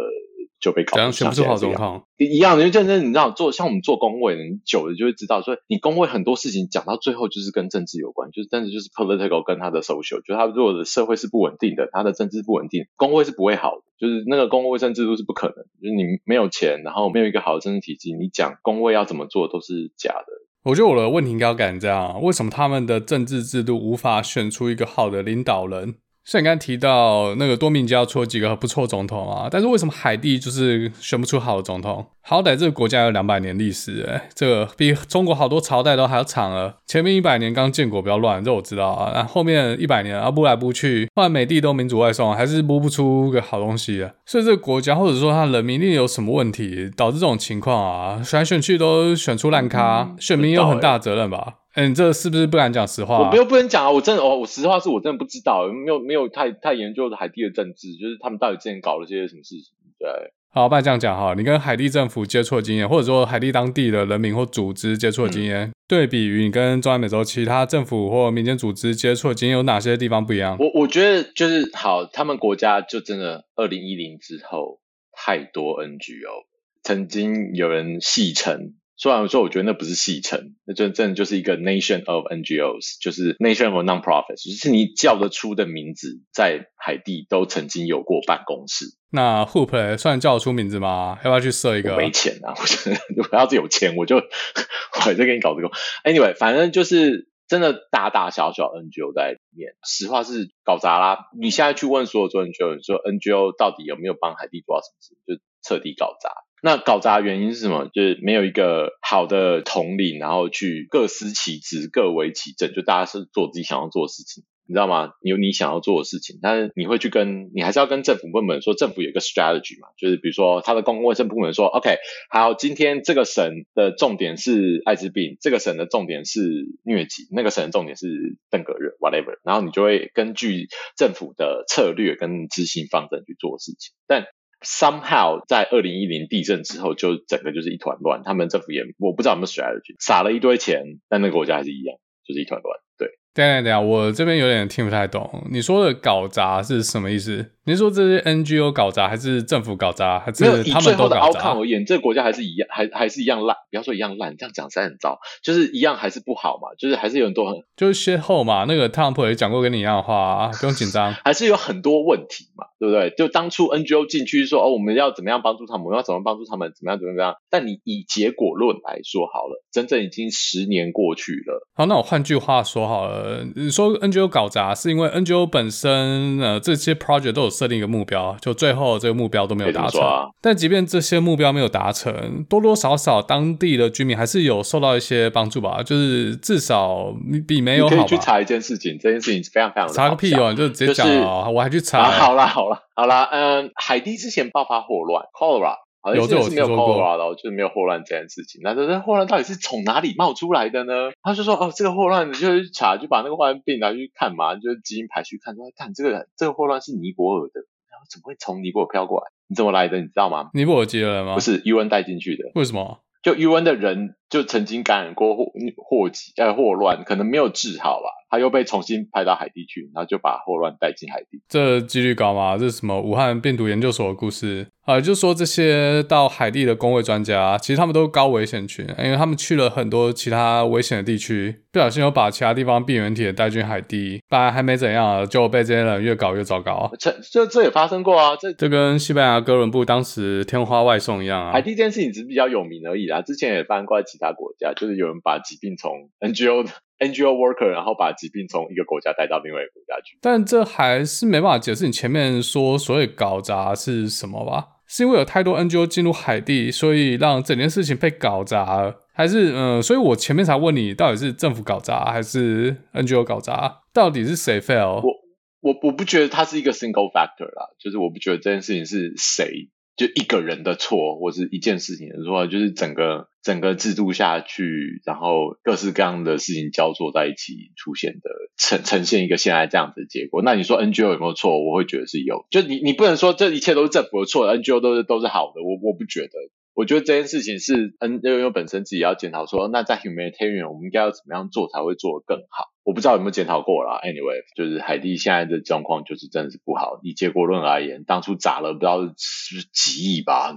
[0.63, 20.27] 就被搞，这样选不出好总统一样，因为真正你知道做像我们做工会，你久了就会知道，所以你工会很多事情讲到最后就是跟政治有关，就是但是就是 political 跟他的 social，就是他如果的社会是不稳定的，他的政治不稳定，工会是不会好的，就是那个公共卫生制度是不可能，就是你没有钱，然后没有一个好的政治体系，你讲工会要怎么做都是假的。
[20.63, 25.95] 我觉得我的问题应该要改成这样，为什么他们的政治制度无法选出一个好的领导人？
[26.25, 32.05] 像你刚才提到那个多明尼加出了几个不错总统啊，但是为什么海地就是选不出好的总统？
[32.21, 36.77] 好歹这个国家有两百年历史，诶，这个比中国好多朝代都还要长了。
[36.87, 39.11] 前面一百年刚建国比较乱，这我知道啊。
[39.13, 44.11] 那后面一百年啊，拨来拨去，后来美帝都民主外送，还是摸不出个好东西啊。
[44.25, 48.23] 所以这个国家或者说他人民一定有什么问题，导致这种情况啊？
[48.23, 51.55] 选来选去都选出烂咖，嗯、选民有很大责任吧？
[51.75, 53.19] 嗯，你这是不是不敢讲实话？
[53.19, 59.73] 我没有不能讲啊，我真的，我我实话是我真的不知道，没有没有太太研究海地的政治，就是他们到底之前搞了些什么事情。
[59.97, 60.07] 对，
[60.51, 70.55] 好，不然这样讲哈，你跟海地政府接触的经验，或者说海地当地的人民或组织接触的经验，嗯、对比于你跟中南美洲其他政府或民间组织接触的经验，有哪些地方不一样？
[70.59, 74.79] 我我觉得就是好，他们国家就真的二零一零之后
[75.11, 76.45] 太多 NGO，
[76.83, 78.75] 曾经有人戏称。
[78.95, 88.85] 虽然说，我觉得那不是戏称，那真正就是一个 nation of NGOs，就是 nation of non-profits，就是你叫得出的名字，在海地都曾经有过办公室。
[89.09, 91.17] 那 Hoop 算叫得出名字吗？
[91.23, 91.97] 要不要去设一个？
[91.97, 92.53] 没钱啊！
[92.59, 92.97] 我觉得
[93.31, 94.17] 我要是有钱，我就
[95.07, 95.69] 我就给你搞这个。
[96.03, 101.25] Anyway，反正就是真的大大小小 NGO 在里面，实话是搞砸啦。
[101.37, 106.29] 你现在去问所有做 NGO，说 NGO 到底有没有帮海地做到什么事，就彻底搞砸。
[106.65, 107.89] 那搞砸原因是什么？
[107.93, 115.11] 就是没有一个好的统领，然后去各司其职、各为其政，就大家是做自己想要做的事情，你知道吗？
[115.21, 121.97] 你有你想要做的事情，但是你会去跟你还是要跟政府部门说，政府有一个 strategy 嘛，就是比如说他的公共卫生部门说，OK，
[122.29, 126.39] 好，今天这个省的重点是艾滋病，这个省的重点是
[126.85, 134.25] 疟疾，那个省的重点是登革热，whatever，然后你就会根据政府的策略跟执行方针去做事情，但。
[134.63, 138.21] Somehow 在二零一零地震之后，就整个就是一团乱。
[138.23, 142.79] 他们政府也我不知道有没有 strategy，撒了一堆钱，但那个国家还是一样，就是一团乱。
[142.97, 147.51] 对，等下等下，我这边有点听不太懂，你说的搞砸是什么意思？
[147.65, 150.79] 你说这些 NGO 搞砸，还是政府搞砸，还是他们都搞砸？
[150.79, 153.55] 以最后的 outcome 而言，这个国家还是一样，还还是一样烂。
[153.71, 158.65] 不要说一样烂，这样讲实在很糟，就是一样还是不好嘛，就是还是有很多很就是先后嘛。
[158.67, 163.09] 那个特朗普也讲过跟你一样的话啊，不用紧张， 还是有很多问题嘛，对不对？
[163.15, 167.33] 就当初 NGO 进去说哦，我们要怎么样帮助他们，我们要怎么帮助他们，怎么样怎么样？
[167.49, 171.65] 但你以结果论来说好了，整整已经十年过去了。
[171.75, 178.35] 好，那我换句话说好了，你说 NGO 搞砸，是因为 NGO 本身呃这些 project 都有设定一个目标。
[178.41, 185.81] 就最后这个目标都没有达成，啊、但即便这些目标没有达成，多多少少当地的居民还是有受到一些帮助吧。
[185.81, 187.15] 就是至少
[187.47, 192.19] 比没有好可以去查一件事情，这件事情非常非常的查个屁哦，你就直接讲啊，就是、我还去查、欸。
[192.19, 198.61] 好啦好啦好啦，嗯，海地之前爆发霍乱，cholera，好像是没有 cholera 的，就是没有霍乱这件事情。
[198.63, 201.11] 那这这霍乱到底是从哪里冒出来的呢？
[201.21, 207.61] 他就说哦，这个霍乱你就去查，就把那个霍乱病拿去看嘛，就是基因排序看，说看这个这个霍乱是尼泊尔的。
[207.91, 209.27] 然后怎么会从尼泊尔飘过来？
[209.47, 209.99] 你怎么来的？
[209.99, 210.49] 你知道吗？
[210.53, 211.35] 尼泊尔籍的人吗？
[211.35, 212.51] 不是，UN 带进去的。
[212.55, 212.99] 为什么？
[213.21, 218.09] 就 UN 的人就曾经感染过霍霍疾呃霍乱，可能没有治好吧。
[218.31, 221.43] 他又被重新派到海地去，然后就把霍乱带进海地。
[221.47, 222.57] 这几率高吗？
[222.57, 224.99] 这是什么武汉病毒研究所的故事啊？
[224.99, 236.91] 就说这些到海地的工位专家，其实他们都是高危险群，因为他们去了很多其他危险的地区，不小心又把其他地方病原体也带进海地，本来还没怎样，就被这些人越搞越糟糕。
[236.97, 241.51] 这这这也发生过啊，这这跟西班牙哥伦布当时天花外送一样啊。
[241.51, 246.71] 海地这件事情只是比较有名而已啦，之前也发生过在其他国家，就是有人把疾病从 NGO 的。
[246.99, 254.67] NGO worker，然后把疾病从一个国家带到另外一个国家去，但这还是没办法解释你前面说所谓搞砸是什么吧？
[254.87, 259.83] 是因为有太多 NGO 进入海地，所以让整件事情被搞砸了，还是嗯？
[259.83, 263.81] 所以我前面才问你，到底是政府搞砸还是 NGO 搞砸？
[263.91, 265.01] 到底是谁 fail？
[265.01, 265.13] 我
[265.59, 269.69] 我我不觉得它是一个 single factor 啦，就是我不觉得这件事情是谁。
[269.95, 280.41] 就一个人的错，或是一件事情的错，就是整个整个制度下去，然后各式各样的事情交错在一起出现的，呈呈现一个现在这样子的结果。
[280.41, 281.63] 那你说 NGO 有没有错？
[281.63, 282.45] 我会觉得是有。
[282.49, 285.61] 就你你不能说这一切都是政府的错，NGO 都是都是好的。
[285.61, 286.31] 我我不觉得。
[286.75, 292.72] 我觉得这件事情是 NGO 本身自己要检讨说，那在 humanitarian 我们应该要怎么样做才会做得更好？
[292.83, 293.99] 我不知道有没有检讨过啦。
[294.03, 296.99] Anyway，就是海地现在的状况就是真的是不好。
[297.01, 300.55] 以结果论而言，当初砸了不知道是几亿吧，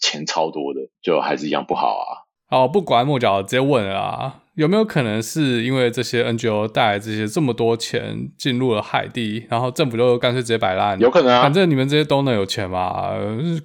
[0.00, 2.28] 钱超多的，就还是一样不好啊。
[2.48, 10.98] 好，不拐弯抹角直接问了啊，有没有可能是因为这些 NGO 带来这些这么多钱进入了海地，然后政府就干脆直接摆烂？
[10.98, 13.12] 有可能啊，反正你们这些都能有钱嘛，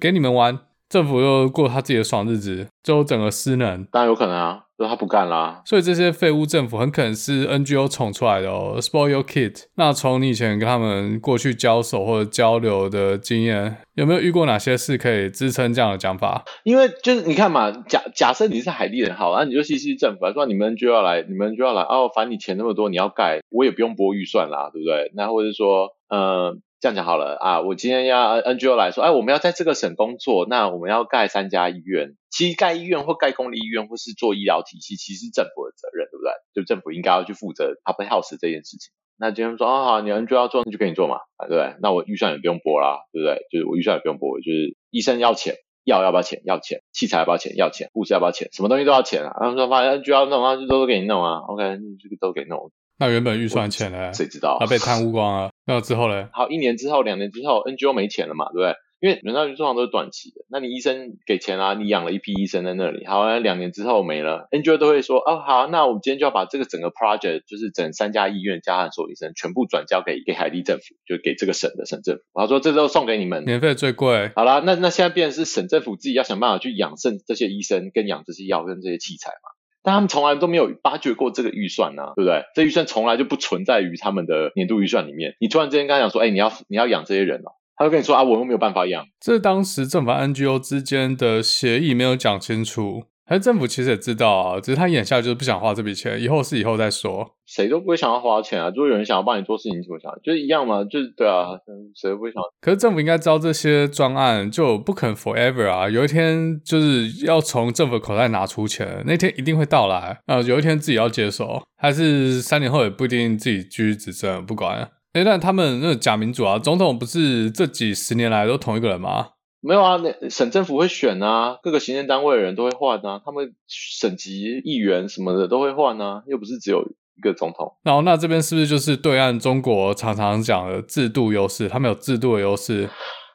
[0.00, 0.58] 给你们玩。
[0.88, 5.62] 政府又过他自己的爽日子，最后整个失能，当然有可能啊，就是他不干啦。
[5.64, 9.64] 所以这些废物政府很可能是 NGO 宠出来的哦，spoil your kid。
[9.76, 16.44] 那从你以前跟他们过去交手或者交流的经验，有没有遇过哪些事可以支撑这样的讲法？
[16.64, 25.10] 因为就是你看嘛，假假设你是海地人好，那你就西西政府说你们就要来，你们就要来哦，反正你钱那么多，你要盖，我也不用拨预算啦，对不对？
[25.14, 26.56] 那或者说，嗯、呃。
[26.78, 27.60] 这样讲好了啊！
[27.62, 32.16] 我今天要 NGO 来说，哎，我们要在这个省工作，那我们要盖三家医院。
[32.30, 36.30] 其实盖医院或盖公立医院或是做医疗体系，其实是政府的责任，对不对？
[36.54, 38.92] 就政府应该要去负责 public health 这件事情。
[39.18, 41.16] 那今天说，哦好，你 NGO 要做，那就给你做嘛，
[41.48, 41.76] 对不对？
[41.80, 43.46] 那我预算也不用拨啦，对不对？
[43.50, 46.42] 就是我预算也不用拨，就是医生要钱，药要不要钱？
[46.44, 47.56] 要钱，器材要不要钱？
[47.56, 48.50] 要钱，护士要不要钱？
[48.52, 49.32] 什么东西都要钱啊！
[49.40, 51.40] 他们说，反正 NGO 要弄，那就都给你弄啊。
[51.48, 51.62] OK，
[52.02, 52.70] 这个都给弄。
[52.98, 54.12] 那原本预算钱呢？
[54.12, 54.58] 谁知道？
[54.60, 55.50] 他被贪污光了。
[55.66, 56.28] 那之后呢？
[56.32, 58.74] 好，一年之后、两年之后，NGO 没钱了嘛，对不对？
[58.98, 60.36] 因为人道通常都是短期的。
[60.48, 72.22] 那你医生给钱啊，你养了一批医生在那里，好，那两年之后没了，NGO 都会说，哦，好，那我们今天就要把这个整个 project，就是整三家医院加上所有医生，全部转交给给海地政府，就给这个省的省政府。
[72.32, 74.30] 他说，这都送给你们，免费最贵。
[74.34, 79.55] 好啦，那那现在变成是省政府自己要想办法去养剩这些医生，跟养这些药跟这些器材嘛。
[79.86, 82.42] 但他们从来都没有发掘过这个预算呢、啊，对不对？
[82.56, 85.36] 这预算从来就不存在于他们的年度预算里面。
[85.38, 89.06] 你突然之间跟他讲说，哎，你要你要养这些人哦，他就跟你说啊，我又没有办法养。
[89.20, 93.04] 这当时政府 NGO 之间的协议没有讲清楚。
[93.28, 97.28] 还是政府其实也知道啊，只是他眼下就是不想花这笔钱，以后是以后再说。
[97.44, 98.68] 谁都不会想要花钱啊！
[98.68, 100.12] 如果有人想要帮你做事情，你怎么想？
[100.22, 101.46] 就是一样嘛，就是对啊，
[101.94, 102.40] 谁都不会想。
[102.60, 110.40] 可是政府应该知道这些专案就不肯 forever 啊，有一天就是要从政府口袋拿出钱，那天一定会到来啊！
[110.42, 114.88] 有一天自己要接手，还是三年后也不一定自己继续执政，不管。
[115.14, 119.28] 诶，但他们那个假民主啊，总统不是这几十年来都同一个人吗？
[119.60, 126.82] 没有啊，那省政府会选啊，各个行政单位的人都会换啊，他们省级议员什么的都会换啊，又不是只有
[127.16, 127.76] 一个总统。
[127.82, 131.68] 然后那这边是不是就是对岸中国常常讲的制度优势？
[131.68, 132.88] 他们有制度的优势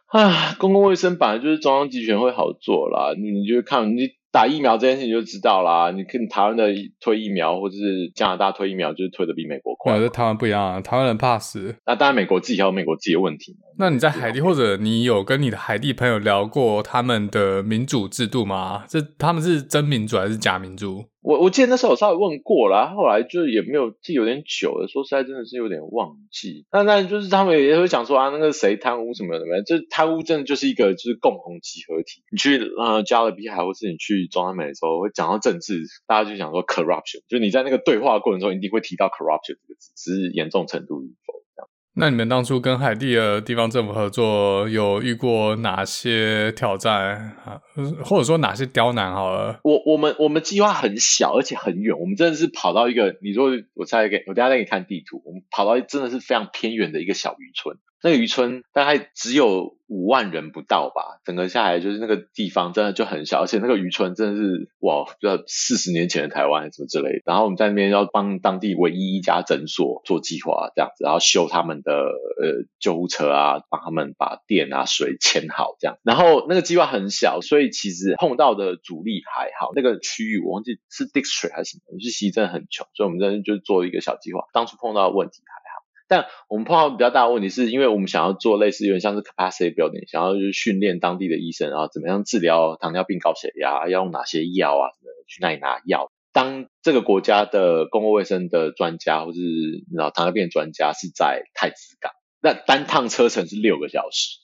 [0.08, 4.10] 啊，公共卫生本来就是中央集权会好做啦，你你就看你。
[4.32, 6.70] 打疫苗这件事情就知道啦，你跟台湾的
[7.02, 10.00] 推疫苗，或者是加拿大推疫苗，就是推的比美国快。
[10.00, 11.76] 这台湾不一样啊，台湾人怕死。
[11.86, 13.56] 那当然，美国自己还有美国自己的问题。
[13.78, 18.86] 那你在海地，或者你有跟你的海地朋友聊过他们的民主制度吗？
[18.88, 21.04] 这他们是真民主还是假民主？
[21.22, 26.66] 我我记得那时候我稍微问过了，后来就也没有记，有点久了，说实在真的是有点忘记。
[26.72, 32.24] 那那就是他们也会讲说啊，那个谁贪污什么什么，就贪污真的就是一个就是共同集合体。
[32.32, 41.70] 你去呃加勒比海，或是你去中南美的时候，会讲到政治，大家就想说 corruption，就你在那个对话过程中一定会提到 corruption 这个字，只是严重程度与否这样。
[41.94, 47.60] 那你们当初跟海地的地方政府合作，有遇过哪些挑战啊？
[48.04, 49.60] 或者说哪些刁难好了？
[49.64, 51.98] 我我们我们计划很小，而且很远。
[52.00, 57.78] 我们真的是跑到一个，你说我再给我等下再给你看地图，我们跑到真的是非常偏远的一个小渔村。
[58.04, 67.22] 那个渔村大概只有五万人不到吧，整个下来就是那个地方真的就很小，而且那个渔村真的是哇，不知道四十年前的台湾什么之类。
[67.26, 76.00] 然后我们在那边要帮当地唯一一家诊所做计划这样子，然后修他们的呃救护车啊，帮他们把电啊水牵好这样。
[76.02, 79.72] 然后那个计划很小，所以其实碰到的阻力还好。
[79.74, 84.42] 那个区域我忘记是 district 还是什么，就是其实真的很穷，所以我们在就做一个小计划。
[84.54, 85.82] 当初碰到的问题还好。
[86.08, 96.12] 但我们碰到比较大的问题，是因为我们想要做类似有点像是 capacity building，想要就是训练当地的医生，然后怎么样治疗糖尿病、高血压，要用哪些药啊，什么去哪里拿药。
[96.34, 104.40] 当这个国家的公共卫生的专家，或是你知道糖尿病专家是在太子港，那单趟车程是六个小时，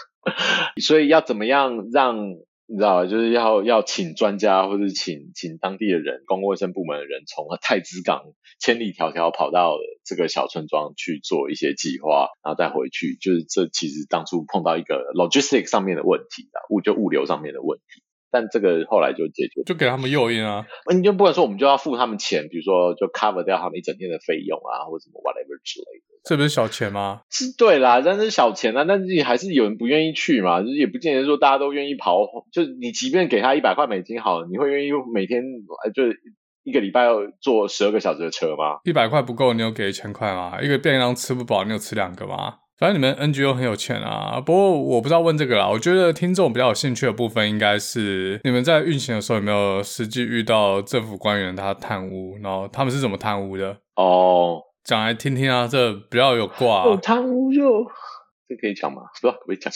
[0.82, 2.34] 所以要怎么样让？
[2.70, 8.24] 你知道，就是要要请专家，或者请请当地的人，公共卫生部门的人，从太子港
[8.60, 13.16] 千里迢迢跑到这个小村庄去做一些计划，然后再回去。
[13.22, 18.02] 就是这其实当初碰到一个 logistic 上面的问题啊，物就物流上面的问题。
[18.30, 20.66] 但这个后来就解决，就给他们诱因啊。
[20.94, 26.04] 你就不管说，我们就要付他们钱，比如说就 cover 掉他们一整天的费用啊，或者什么 whatever 之类的。
[26.24, 27.22] 这不是小钱吗？
[27.30, 32.26] 是对啦，但是小钱啊，但是还是有人不愿意去嘛，就是也不见得说大家都愿意跑。
[32.52, 35.42] 就你即便给他一百块美金好了，你会愿意每天
[35.94, 36.02] 就
[36.64, 38.80] 一个礼拜要坐十二个小时的车吗？
[38.84, 40.60] 一百块不够，你有给一千块吗？
[40.60, 42.56] 一个便当吃不饱，你有吃两个吗？
[42.78, 44.40] 反正你们 NGO 很有钱啊。
[44.40, 53.76] 不过我不知道问这个啦，我觉得听众比较有兴趣的部分应该是你们在运行的时候有没有实际遇到政府官员他贪污，然后他们是怎么贪污的？
[53.96, 54.62] 哦。
[54.84, 57.84] 讲来听听啊，这比较有挂、贪污就
[58.48, 59.02] 这可以讲吗？
[59.20, 59.70] 不知道可不可以讲？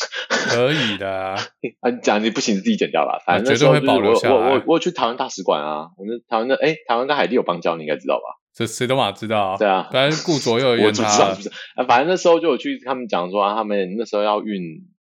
[0.48, 1.34] 可以的啊，
[1.82, 3.18] 啊你讲你不行，自己剪掉吧。
[3.26, 4.34] 反正绝对会保留下来。
[4.34, 8.40] 我我我，我去台湾大使馆啊，我那台湾的哎，台湾跟海地有邦交，你应该知道吧？
[8.54, 9.56] 这谁都嘛知道。
[9.58, 10.86] 对啊，反正顾左右而言他。
[10.86, 14.62] 我知道，不是啊，反正那时候就有去他们讲说、啊，他们那时候要运，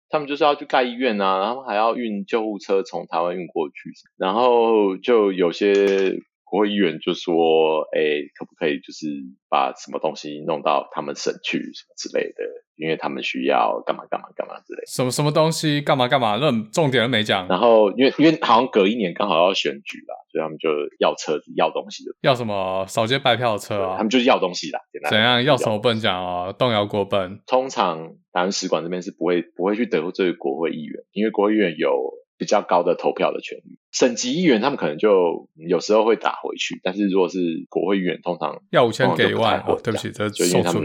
[0.08, 3.74] 他们就是要去盖医院啊，然后还要运救护车从台湾运过去，
[4.16, 6.20] 然后就有些。
[6.48, 9.08] 国会议员就说：“哎，可不可以就是
[9.48, 12.44] 把什么东西弄到他们省去什么之类的？
[12.76, 14.86] 因为他们需要干嘛干嘛干嘛之类的。
[14.86, 16.36] 什么什么东西干嘛干嘛？
[16.40, 17.46] 那重点都没讲。
[17.48, 22.12] 然后因为因为好像隔一年刚好要选举啦，所以他们就要车子要东西的。
[22.20, 23.96] 要什么扫街白票的车啊？
[23.96, 24.80] 他们就是要东西啦。
[25.10, 26.52] 怎样要什么不能讲啊？
[26.52, 27.40] 动摇国本。
[27.46, 37.38] 通常台湾使馆这边是不会不会去得罪国会议员，因为国会议员有。”比较高的投票的权利，省级议员他们可能就有时候会打回去，但是如果是
[37.70, 40.82] 国会议员，通常要五千给一万，哦，对不起，这是因为他们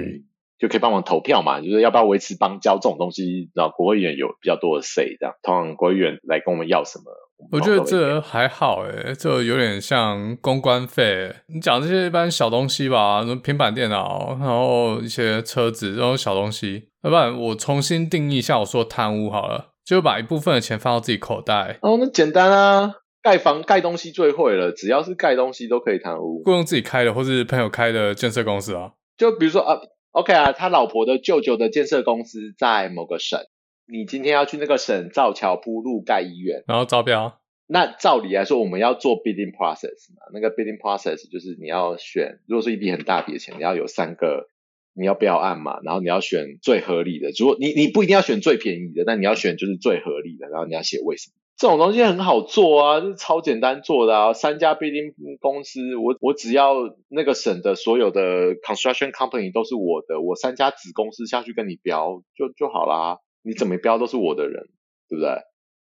[0.62, 7.06] 就可以帮忙投票嘛，就是要不要维持邦交这种东西，然后国会议员有比较多的 say，这样，通常国会议员来跟我们要什么，
[7.52, 19.69] 我，我觉得这还好诶，这有点像公关费，你讲这些一般小东西吧，什么平板电脑，然后一些车子这种小东西，要不然我重新定义一下，我说贪污好了。
[19.84, 21.80] 就把一部分的钱放到自己口袋。
[21.82, 22.93] 哦，那简单啊，
[23.24, 26.43] 盖房盖东西最会了，只要是盖东西都可以贪污。
[26.45, 28.91] 雇佣自己开的，或是朋友开的建设公司啊。
[29.17, 29.76] 就比如说啊
[30.12, 33.39] ，OK 啊，他老婆的舅舅的建设公司在某个省，
[33.88, 37.39] 你今天要去那个省造桥铺路盖医院，然后招标。
[37.67, 40.24] 那照理来说，我们要做 bidding process 嘛？
[40.34, 44.47] 那个 bidding process 就是你要选，如果是一笔很大笔的钱，你要有三个。
[44.93, 47.32] 你要标案嘛，然后你要选最合理的。
[47.39, 51.36] 如果你你不一定要选最便宜的，但你要选就是最合理的，然后你要写为什么。
[51.62, 54.34] 这种东西很好做啊，是超简单做的啊。
[54.34, 56.74] 三家 bidding 公司，我我只要
[57.08, 63.19] 那个省的所有的 construction company 都是我的，我三家子公司下去跟你标就就好啦。
[63.43, 64.69] 你怎么标都是我的人，
[65.08, 65.30] 对不对？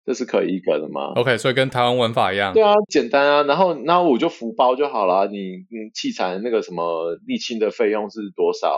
[0.04, 2.52] 这是可以一个的吗？OK，所以跟台湾玩法一样。
[2.52, 3.42] 对啊，简单啊。
[3.44, 5.28] 然后，然后我就福包就好了。
[5.28, 5.38] 你，
[5.70, 8.68] 你器材那个什么沥青的费用是多少？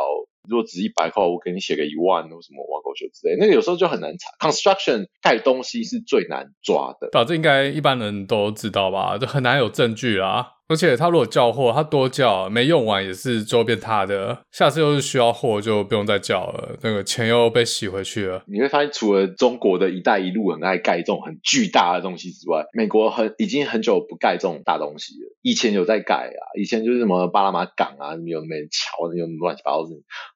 [0.49, 4.49] 如果值一百块，我给你写个一万或什么挖沟修之类，那个有时候就很难查。
[4.49, 7.09] Construction 盖东西是最难抓的。
[7.13, 9.17] 啊，这应该一般人都知道吧？
[9.19, 10.47] 就很难有证据啊。
[10.69, 18.43] 而且他如果叫货，他多叫没用完也是周边他的，下次又是需要货就不用再叫了，那个钱又被洗回去了。
[18.47, 25.37] 你会发现，除了中国的一带一路很爱盖这种很巨大的东西之外，美国很已经很久不盖这种大东西了。
[25.43, 29.91] 以前有在盖啊，以前就是什么巴拿马港啊，有那边桥，有乱七八糟的，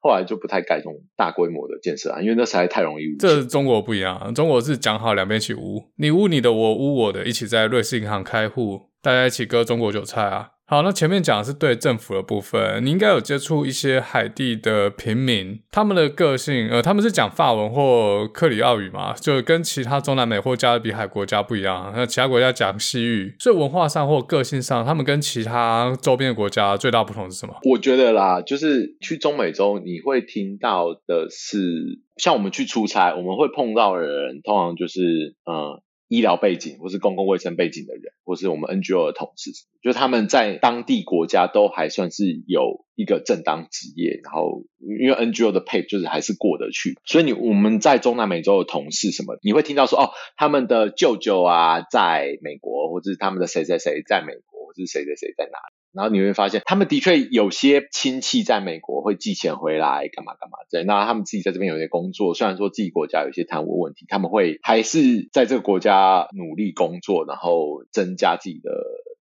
[0.06, 3.16] 后来就不太盖这种大规模的建设啊，因为那实在太容易。
[3.18, 8.90] 这中国不一样，中国是讲好两边一起污，你污你的，我污我的，一起在瑞士银行开户。
[9.02, 10.50] 大家一起割中国韭菜啊！
[10.68, 27.54] 好，那前面讲的是对政府的部分，你应该有接触一些海地的平民，他们的个性，呃，他们是讲法文或克里奥语嘛，就跟其他中南美或加勒比海国家不一样，那其他国家讲西语，所以文化上或个性上，他们跟其他周边的国家最大不同是什么？
[27.62, 35.80] 我觉得啦，就是去中美洲，你会听到的是，像我们去出差，我们会碰到的人，通常就是，嗯。
[36.08, 39.50] 医疗背景或是公共卫生背景的人，或是我们 NGO 的同事，
[39.82, 55.58] 就是他们在当地国家都还算是有一个正当职业，然后因为 NGO 的 pay 就是还是过得去，所以你我们在中南美洲的同事什么，你会听到说哦，他们的舅舅啊在美国，或者是他们的谁谁谁在美国，是谁谁谁在哪。
[55.92, 60.58] 然后你会发现，他们的确有些亲戚在美国会寄钱回来，干嘛干嘛。
[60.70, 68.70] 对，那他们自己在这边有些工作，虽然说自己国家有些贪污问题，他们会还是在这个国家努力工作，然后增加自己的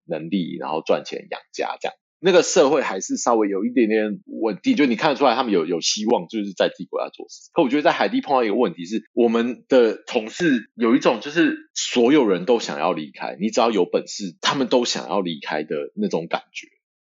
[0.05, 1.95] 能力，然后赚钱养家，这样。
[2.25, 7.51] 那个社会还是稍微有一点点稳定，就你看得出来他们有有希望，就是在自己国家做事。
[7.53, 16.67] 可我觉得在海地碰到一个问题是，我们的同事有一种就是所有人都想要离开，你只要有本事，他们都想要离开的那种感觉。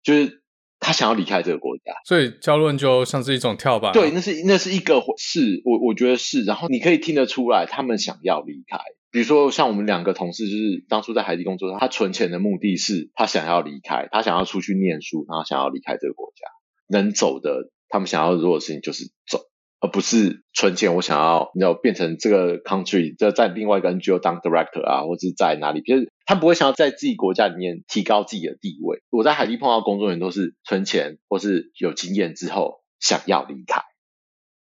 [0.03, 0.41] 就是
[0.81, 3.93] 他想要离开这个国家，所以交论就像是一种跳板。
[3.93, 6.43] 对，那是那是一个是，我我觉得是。
[6.43, 8.77] 然后你可以听得出来，他们想要离开。
[9.17, 16.45] 比如说，像我们两个同事，就是当初在海地工作，他存钱的目的是他想要离开，他想要出去念书，然后想要离开这个国家。
[16.87, 19.39] 能走的，他们想要做的事情就是走。
[19.79, 29.01] 而不是存钱，我想要你知道变成这个 country，就在另外一个 NGO 当 director 啊，或者是在哪里，就是他不会想要在自己国家里面提高自己的地位。
[29.09, 33.81] 我在海地碰到工作人员都是存钱，或是有经验之后想要离开，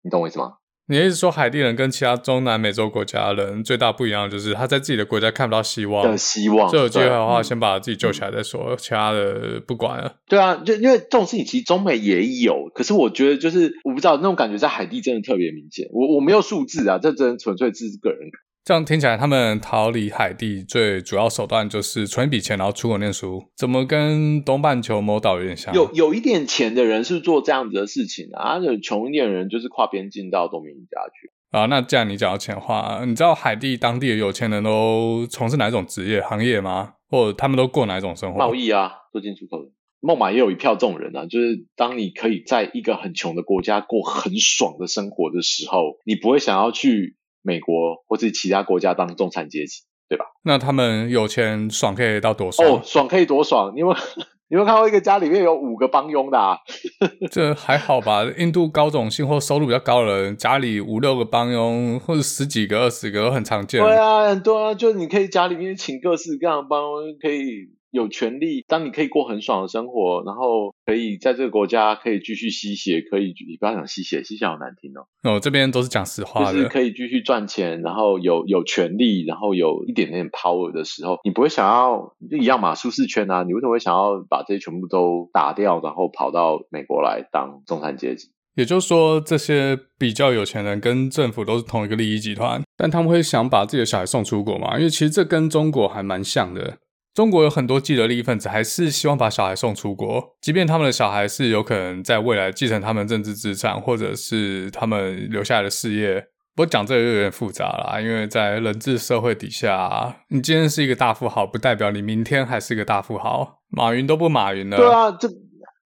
[0.04, 0.58] 你懂我意思吗？
[0.94, 6.06] 你一直说海地人跟其他中南美洲国家人最大不一样，就是他在自己的国家看不到希望。
[6.06, 10.14] 的希望，这有机会的话，先把自己救起来再说，嗯、其他的不管了。
[10.28, 15.88] 对啊，就因为这种事情其实中美也有，可是我觉得就是我不知道那种感觉在海地真的特别明显。
[15.92, 18.40] 我我没有数字啊，这真纯粹是个人感。
[18.66, 23.44] 这样听起来，他们逃离海地最主要手段就是存一笔钱，然后出国念书。
[23.58, 25.76] 怎么跟东半球某岛有点像？
[25.76, 31.66] 有有一点钱的人是做这样子的事情啊，有穷一点的人就是跨边境到多米尼加去啊。
[31.66, 36.94] 那既然你讲到钱的话，你知道海地当地的有钱人都从事哪种职业行业吗？
[37.10, 38.40] 或者他们都过哪一种生活？
[38.40, 39.72] 贸易啊，做进出口的。
[40.00, 47.18] 孟买也有一票这种人啊，就是当你可以在一个很穷的国家过很爽的生活的时候，你不会想要去。
[47.44, 50.26] 美国或者其他国家当中产阶级，对吧？
[50.44, 52.68] 那他们有钱爽可以到多爽？
[52.68, 53.72] 哦，爽可以多爽！
[53.76, 53.98] 你有没有
[54.50, 56.58] 你有没有看过一个家里面有五个帮佣的啊？
[57.32, 58.24] 这还好吧？
[58.38, 63.82] 印度高种姓或收入比较高的人，家里五六个帮佣或者十几个、二十个都很常见。
[63.82, 67.70] 对啊，很多啊，就你可以家里面请各式各样的帮佣，可以。
[67.94, 75.06] 有权利，当你可以过很爽的生活，然后可以在这个国家可以继续吸血，可以你不要讲吸血，吸血好难听哦。
[75.22, 88.30] 哦，这边都是讲实话的，就是可以继续赚钱，然后有有权利，然后有一点点 power 的时候，你不会想要就一样嘛，舒适圈啊，你为什么会想要把这些全部都打掉，然后跑到美国来当中产阶级？
[88.56, 94.78] 也就是说，这些比较有钱人跟政府都是同一个利益集团，但他们会想把自己的小孩送出国嘛？
[94.78, 96.78] 因为其实这跟中国还蛮像的。
[97.14, 106.26] 中国有很多既得利益分子，还是希望把小孩送出国，即便他们的小孩是有可能在未来继承他们政治资产，或者是他们留下来的事业。
[106.56, 113.60] 不过讲这个就有点复杂啦，因为在人治社会底下，你今天是一个大富豪，不代表你明天还是一个大富豪。
[113.70, 114.78] 马云都不马云了。
[114.78, 115.28] 对啊，这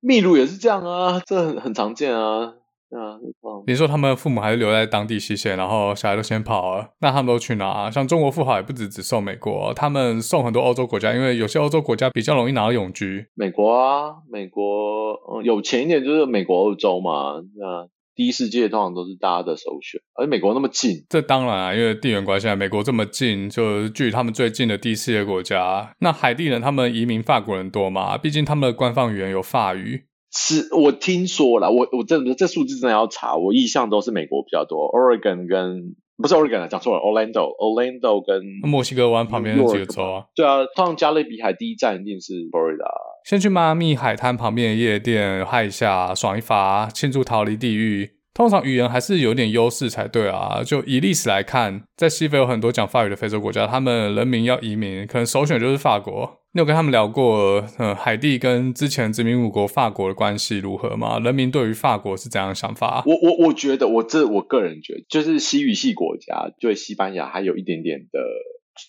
[0.01, 2.53] 秘鲁也是这样啊，这很很常见啊。
[2.89, 3.17] 对啊，
[3.65, 7.91] 你说他们父母还是留在当地吸血，然后小孩都先跑了，那他们都去哪？
[7.91, 13.27] 像中国富豪也不止只送美国，他们送很多欧洲国家，因为有些欧洲国家比较容易拿到永居。
[13.35, 17.33] 美国啊，美国，嗯，有钱一点就是美国、欧洲嘛。
[17.57, 25.93] 那第一世界通常都是大家的首选，而且美国那么近，这当然啊，因为地缘关系啊，美国这么近，就距离他们最近的第四世界国家。
[25.99, 28.17] 那海地人他们移民法国人多嘛？
[28.17, 30.06] 毕竟他们的官方语言有法语。
[30.31, 42.91] 是我听说了，我我真的这数字真的要查，我印象都是美国比较多，Oregon 跟不是 Oregon 讲错了，Orlando，Orlando 跟墨西哥湾旁边的几个州啊，对啊，通常加勒比海第一站一定是 Florida，
[43.23, 48.16] 先去迈阿密海滩旁边的夜店嗨一下，爽一发，庆祝逃离地狱。
[48.37, 50.61] 通常语言还是有点优势才对啊！
[50.63, 56.37] 就以历史来看，在西非有很多讲法语的非洲国家，他们人民要移民，可能首选就是法国。
[56.51, 61.17] 你有跟他们聊过，呃，海地跟之前殖民母国法国的关系如何吗？
[61.17, 63.01] 人民对于法国是怎样的想法？
[63.07, 68.19] 我我我觉得，我这我个人觉得，就是西语系国家对西班牙还有一点点的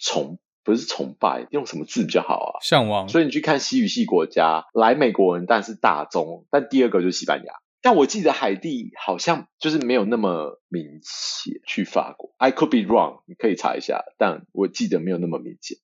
[0.04, 0.38] 崇。
[0.62, 2.60] 不是崇拜，用什么字比较好啊？
[2.60, 3.08] 向往。
[3.08, 7.54] 所以你去看西语系国家，来美国人，但是大宗，但第二个就是西班牙。
[7.80, 11.54] 但我记得海地好像就是没有那么明显。
[11.66, 15.78] 去法国，I could be wrong，你可以查一下，但我记得没有那么明显。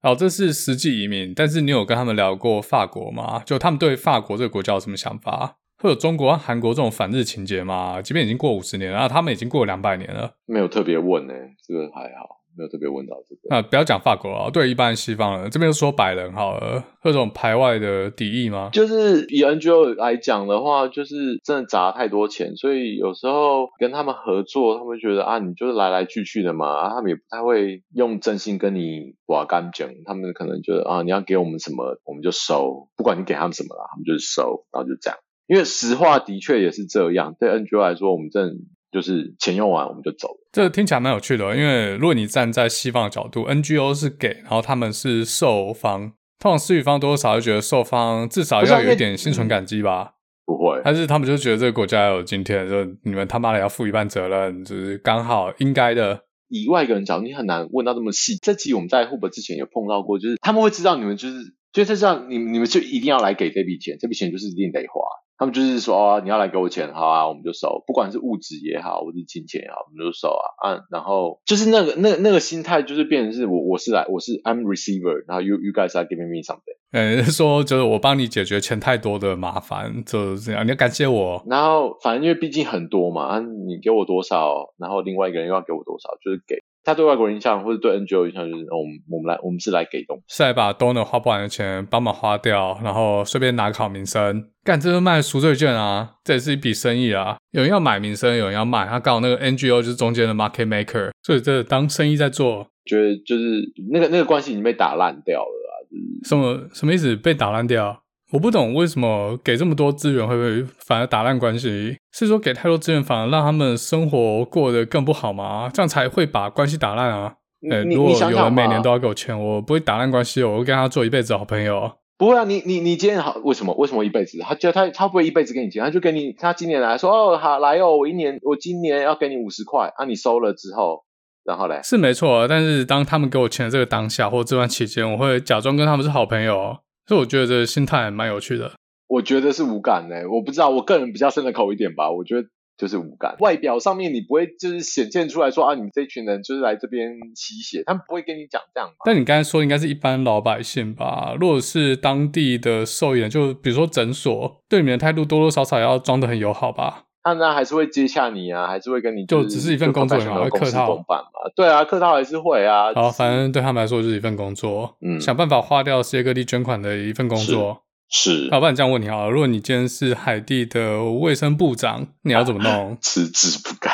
[0.00, 3.42] 好，这是实际移民，但是你有跟他们聊过法国吗？
[3.44, 5.58] 就他们对法国这个国家有什么想法？
[5.78, 8.02] 会有中国、韩国这种反日情节吗？
[8.02, 12.37] 即便已经过五十年了，然后他们已经过两百年了，没有特别问呢、欸，这个还好。
[12.58, 18.70] 没有特别问到这个，那不要讲法国啊，对一般西方人这边就说白人好了，会有种排外的敌意吗？
[18.72, 35.18] 就是以 NGO 来讲的话，就是真的砸太多钱，所以有时候跟他们合作，他们觉得啊，你就是来来去去的嘛，啊，他们也不太会用真心跟你挖干净，他们可能觉得啊，你要给我们什么，我们就收，不管你给他们什么啦，他们就是收，然后就这样。
[35.46, 38.54] 因为实话的确也是这样，对 NGO 来说，我们真的。
[38.90, 41.56] 就是钱用完我们就走了，这听起来蛮有趣的。
[41.56, 50.14] 因为如果你站在西方的角度，NGO 是给，然后他们是受方，通常施予方多多少少就觉得受方至少要有一点心存感激吧？
[50.46, 56.24] 不会，还是他们就觉得这个国家有今天，就你们他妈的要负一半责任，就是刚好应该的。
[56.48, 58.38] 以外一个人角度，你很难问到这么细。
[58.40, 65.02] 这集我们在 Hub 之前有碰到过，就是他们会知道你们就是，就是知道你你们就一定要来给这笔钱，这笔钱就是一定得花。
[65.38, 70.42] 他们就是说，哦，你要来给我钱，好啊，我们就收，不管是物质也好，或是金钱也好，我们就收啊。
[70.58, 76.76] 啊，然后就是那个那那个心态，就是变成是我我是来我是 I'm receiver，然后 you you guys are giving me something。
[76.90, 81.44] 嗯，说就是我帮你解决钱太多的麻烦，就是这样，你要感谢我。
[81.46, 86.56] 然后反正因为毕竟很多嘛，啊，你给我多少，然后另外一个人又要给我多少，就是给。
[86.88, 94.48] 他对外国人印象或者对 NGO 印象就是，我们我们来我们是来给东西，是来把 donor 花不完的钱帮忙花掉，然后顺便拿个好名声。
[94.64, 97.36] 干，这是卖赎罪券啊，这也是一笔生意啊。
[97.50, 102.66] 有人要买名声，有人要卖，他刚好那个 NGO 就是中间的 market maker，所以这当生意在做。
[102.86, 107.14] 觉得就是那个那个关系已经被打烂掉了啊，就是、什么什么意思？
[107.14, 108.02] 被打烂掉？
[108.32, 111.96] 我不懂为什么给这么多资源会不会反而打烂关系？
[112.12, 115.70] 是说给太多资源反而让他们生活过得更不好吗？
[115.72, 117.34] 这样才会把关系打烂啊！
[117.70, 121.90] 哎，如果有人每年都要给我钱，我不会打烂关系，我会跟他做一辈子好朋友。
[122.18, 124.38] 不会啊，你你你今天好，为什么为什么一辈子？
[124.40, 131.04] 他就他他不会一辈子给你钱，他就给你他今年来说哦好来哦，我一年我今年要给你五十块啊，你收了之后，
[131.44, 136.76] 然后嘞是没错啊，但是当他们给我钱的这个当下或这段期间，我会假装跟他们是好朋友。
[137.08, 138.70] 所以我觉得这个心态蛮有趣的。
[139.08, 142.10] 我觉得是无感的，我不知道，我个人比较深的口一点吧。
[142.10, 142.46] 我觉得
[142.76, 143.34] 就是无感。
[143.40, 148.90] 外表上面你不会就是显现出来说啊，你们这群人就是来这边吸血，他们不会跟你讲这样。
[149.06, 151.34] 但你刚才说应该是一般老百姓吧？
[151.40, 157.04] 如果是当地的兽医，就比如说诊所，对你们的态度多多少少要装的很友好吧？
[157.28, 161.22] 他那还是会接洽你啊，还是会跟你就只是一份工作嘛，会客套嘛？
[161.54, 162.92] 对啊，客套还是会啊。
[162.94, 167.82] 好，反正对他们来说就是一份工作，嗯，想办法花掉世界各地捐款的一份工作。
[168.10, 172.96] 是，是好，不然这样问你好了，如果你今天是海地的卫生部长，你要怎么弄？
[173.02, 173.92] 辞职不干，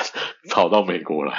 [0.50, 1.34] 跑到美国来。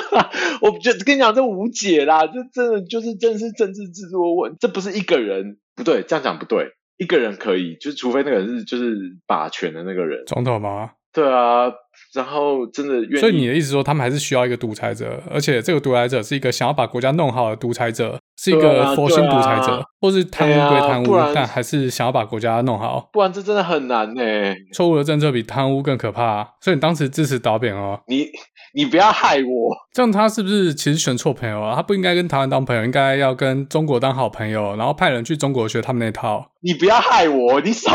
[0.60, 10.90] 我觉得跟你讲，这无解啦，这真的就是真的是政治制度问，这不是一个人不对，这样讲不对，一个人可以，就是除非那个人是就是把权的那个人，总统吗？
[11.12, 11.64] 对啊，
[12.14, 23.10] 然后真的，所以你的意思说，他们还是需要一个独裁者，而且这个独裁者是一个想要把国家弄好的独裁者，是一个佛心独裁者，啊啊、或是贪污归贪污，啊、但还是想要把国家弄好。
[23.12, 24.22] 不然这真的很难呢。
[24.72, 28.00] 错误的政策比贪污更可怕，所以你当时支持导扁哦。
[28.06, 28.26] 你
[28.72, 31.74] 你不要害我，这样他是不是其实选错朋友啊？
[31.76, 36.46] 他不应该跟台湾当朋友，应该要跟中国当好朋友，然后派人去中国学他们那套。
[36.62, 37.92] 你不要害我，你少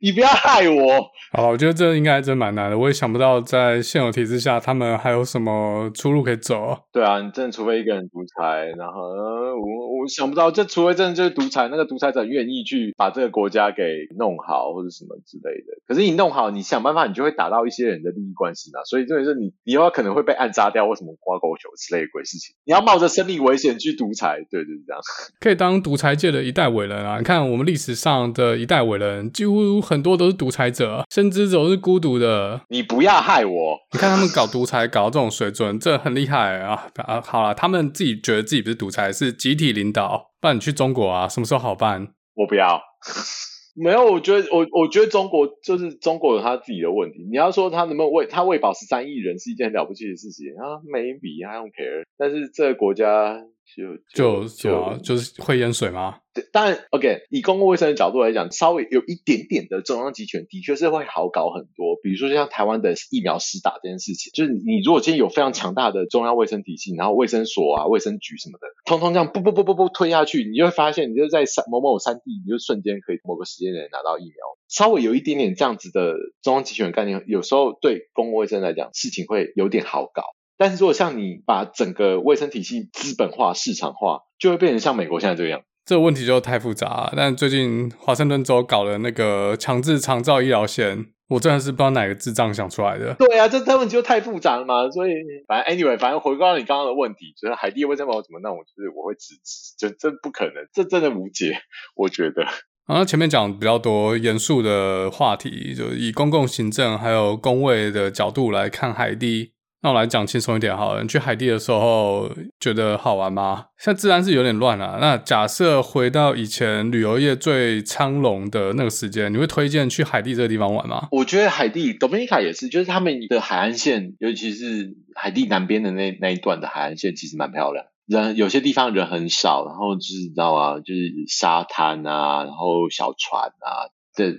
[0.00, 1.00] 你不要害我。
[1.32, 2.76] 好了，我觉得这应该真蛮难的。
[2.78, 6.76] 我也想不到在现有体制下，他们还有什么出路可以走。
[6.92, 13.82] 对啊，你真的除非一个人独裁，然后我我想不到，这除非真的就是独裁，那个独裁者愿意去把这个国家给
[14.18, 15.80] 弄好，或者什么之类的。
[15.86, 18.80] 可是你弄好，你想办法，你就会打到一些人的利益关系嘛。
[18.84, 22.54] 所以这就是你，你有可能会被暗杀掉，或什么挂钩球之类的鬼事情。
[22.64, 25.00] 你要冒着生命危险去独裁，对，就是这样。
[25.40, 27.18] 可以当独裁界的一代伟人啊！
[27.18, 31.04] 你看我们历史上的一代伟人，几乎很多都是独裁者。
[31.10, 33.78] 甚至都是孤独的，你不要害我。
[33.92, 36.86] 你看他们搞独裁搞到这种水准，这很厉害啊！
[36.94, 40.32] 啊，好了，他们自己觉得自己不是独裁，是集体领导。
[40.40, 42.14] 不然你去中国啊，什么时候好办？
[42.34, 42.80] 我不要。
[43.74, 47.26] 没有，我觉得我我觉得中国就是中国有他自己的问题。
[47.30, 52.04] 你要说他能不能喂他喂饱十三亿人是一件很了不起的事情啊，没比，I don't care。
[52.18, 53.40] 但是这个国家
[53.74, 56.18] 就就就就是会淹水吗？
[56.34, 61.96] 对，当然，OK，以公共卫生的角度来讲，稍微有一点点的中央集权，的确是会好搞很多。
[62.02, 74.36] 比如说像台湾的疫苗施打这件事情，就是你如果今天有非常强大的中央卫生体系，然后卫生所啊、卫生局什么的，通通这样不不不不不推下去，你就会发现，你就在三某某三地，你就瞬间可以某个时间内拿到疫苗。
[74.68, 80.22] 稍微有一点点这样子的中央集权概念，有时候对公共卫生来讲，事情会有点好搞。
[80.56, 85.62] 但是如果像你把整个卫生体系资本化、市场化，就会变成像美国现在这样。
[85.84, 87.14] 这个问题就太复杂了。
[87.16, 93.14] 但最近华盛顿州搞了那个强制长照医疗险，我真的是不知道哪个智障想出来的。
[93.14, 94.90] 对啊，这这问题就太复杂了嘛。
[94.90, 95.12] 所以
[95.46, 101.58] 反正 anyway，反正回归到你刚刚的问题，就是海地卫生保怎么弄，就是我会支持，就这不可能，这真的无解，
[101.96, 102.46] 我觉得。
[102.86, 109.51] 然后前面讲比较多严肃的话题，就以公共行政还有工卫的角度来看海地。
[109.82, 111.02] 那我来讲轻松一点好了。
[111.02, 112.30] 你去海地的时候
[112.60, 113.66] 觉得好玩吗？
[113.78, 114.98] 现在治安是有点乱啊。
[115.00, 121.08] 那假设回到以前旅游业最昌隆的那个时间，你会推荐去海地这个地方玩吗？
[121.10, 127.84] 我觉得海地 Dominica 也是，就是他们的海岸线，尤其是海地南边的那那一段的海岸线，其实蛮漂亮。
[128.06, 134.32] 人有些地方人很少，然后就是你知道啊，就是沙滩啊，然后小船啊，这。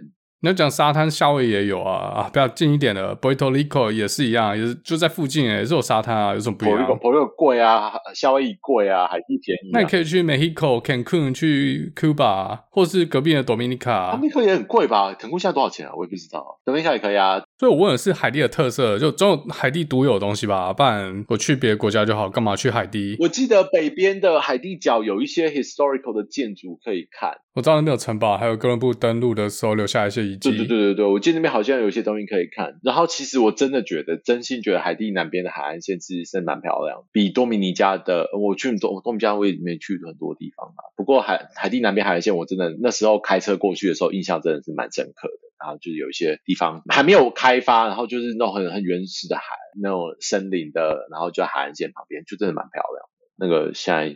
[0.44, 9.72] 你要讲沙滩，夏威夷也有啊啊，比较近一点的，Puerto Rico 也是一样，也是就在附近，也是有沙滩啊，有什么不一样？Puerto Rico 贵啊，夏威夷贵啊，海地便宜啊。
[9.72, 14.20] 那你可以去 Mexico Cancun 去 Cuba，或是隔壁的 Dominica。
[14.20, 15.94] Dominica 也很贵吧？Cancun 现在多少钱啊？
[15.96, 16.60] 我也不知道。
[16.66, 17.42] Dominica 也可以啊。
[17.64, 20.74] 所以我问的是海地的特色，就总有海地独有的东西吧？
[20.74, 23.16] 不然我去别的国家就好，干嘛去海地？
[23.22, 27.38] 我记得北边的海地角有一些 historical 的建筑可以看。
[27.54, 30.50] 我知道那边有城堡，还有哥伦布登陆的时候留下一些遗迹。
[30.50, 32.82] 对对对对对，我记得那边好像有一些东西可以看。
[32.84, 38.28] 然后其实我真的觉得，真心觉得海地南边的海岸线其实是蛮漂亮，比多米尼加的。
[38.38, 40.84] 我去多多米尼加我也没去很多地方吧。
[40.98, 45.53] 不过海海地南边海岸线，我真的那时候开车过去的时候，印象真的是蛮深刻的。
[45.64, 53.24] 然后就是有一些地方还没有开发，然后就是那种很很原始的海，那种森林的，然后就在海岸线旁边，就真的蛮漂亮的。
[53.38, 54.14] 那个现在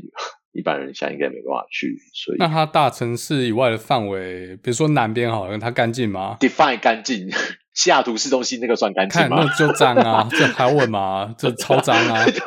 [0.51, 7.29] 一般人现在应该没办法去，所以那它大城市以外的范围，比如说南边好像它干净吗？Define 干净。
[7.77, 9.37] 西雅图市中心那个算干净吗？
[9.37, 11.31] 看那就脏啊， 这还要问吗？
[11.37, 12.25] 这超脏啊！
[12.25, 12.41] 对，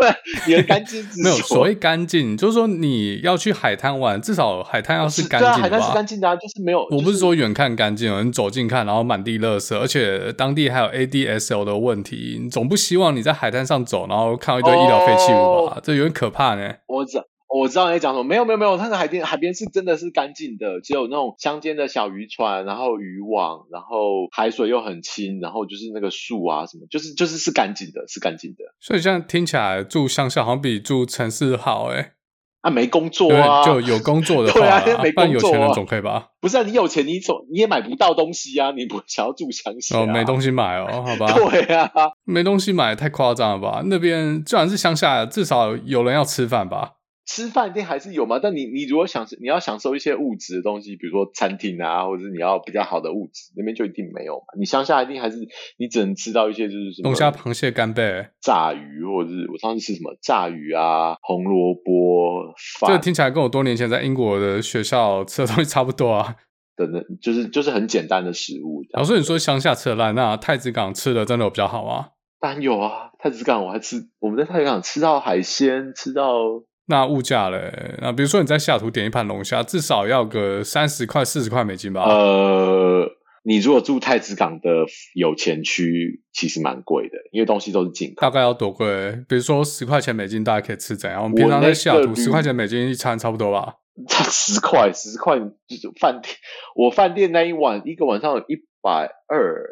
[0.49, 5.63] 你的干净 没有所谓干净，就是说你要去海滩玩，至少海滩要是干净的吧？
[5.63, 6.81] 海滩是干净的啊，就是没有。
[6.91, 15.79] 我不是说远看干净，你走近看，然后满地垃圾，而且当地还有 ADSL 的问题，你总不希望你在海滩上走，然后看到一堆医疗废弃物吧？
[15.81, 16.75] 这有点可怕呢。
[16.89, 17.25] 我知道。
[17.53, 28.59] 我知道你在讲什么，没有没有没有，那个海边海边是真的是干净的，只有那种乡间的小渔船，然后渔网，然后海水又很清，然后就是那个树啊什么，就是就是是干净的，是干净的。
[28.79, 32.13] 所以这样听起来住乡下好像比住城市好哎、欸。
[32.61, 36.29] 啊，没工作啊，就有工作的 话，对啊，没工作、啊，有钱人总可以吧？
[36.43, 40.03] 不是啊，你有钱你总你也买不到东西啊，你不想要住乡下、啊？
[40.03, 41.33] 哦，没东西买哦，好吧。
[41.33, 41.91] 对啊，
[42.25, 43.81] 没东西买太夸张了吧？
[43.87, 46.93] 那边虽然是乡下，至少有人要吃饭吧？
[47.33, 54.47] 吃饭一定还是有嘛，但你你如果想你要享受一些物质的东西，比如说餐厅啊，或者是你要比较好的物质，那边就一定没有嘛。
[54.59, 55.37] 你乡下一定还是
[55.79, 62.91] 你只能吃到一些就是什么龙虾、螃蟹、干贝、炸鱼，或者是我上次吃什么炸鱼啊、红萝卜饭。
[62.91, 66.35] 这个听起来跟我多年前在英国的学校吃的东西差不多啊。
[66.75, 68.83] 等等，就是就是很简单的食物。
[68.93, 72.09] 然后所以你说乡下吃的烂，那太子港吃的真的有比较好吗？
[72.41, 76.65] 当然有啊，太子港我还吃，我们在太子港吃到海鲜，吃到。
[76.91, 77.95] 那物价嘞？
[78.03, 82.03] 那比如说你在西雅图点一盘龙虾，至少要个三十块、四十块美金吧？
[82.03, 83.09] 呃，
[83.45, 84.69] 你如果住太子港的
[85.15, 88.21] 有钱区，其实蛮贵的，因为东西都是进口。
[88.21, 89.13] 大概要多贵？
[89.27, 91.23] 比如说十块钱美金，大家可以吃怎样？
[91.23, 93.77] 我们平常在西雅图十块钱美金一餐差不多吧？
[94.09, 96.35] 差十块，十块就是饭店。
[96.75, 99.65] 我饭店那一晚一个晚上有一百二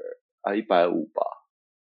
[0.43, 1.23] 啊，一百五吧。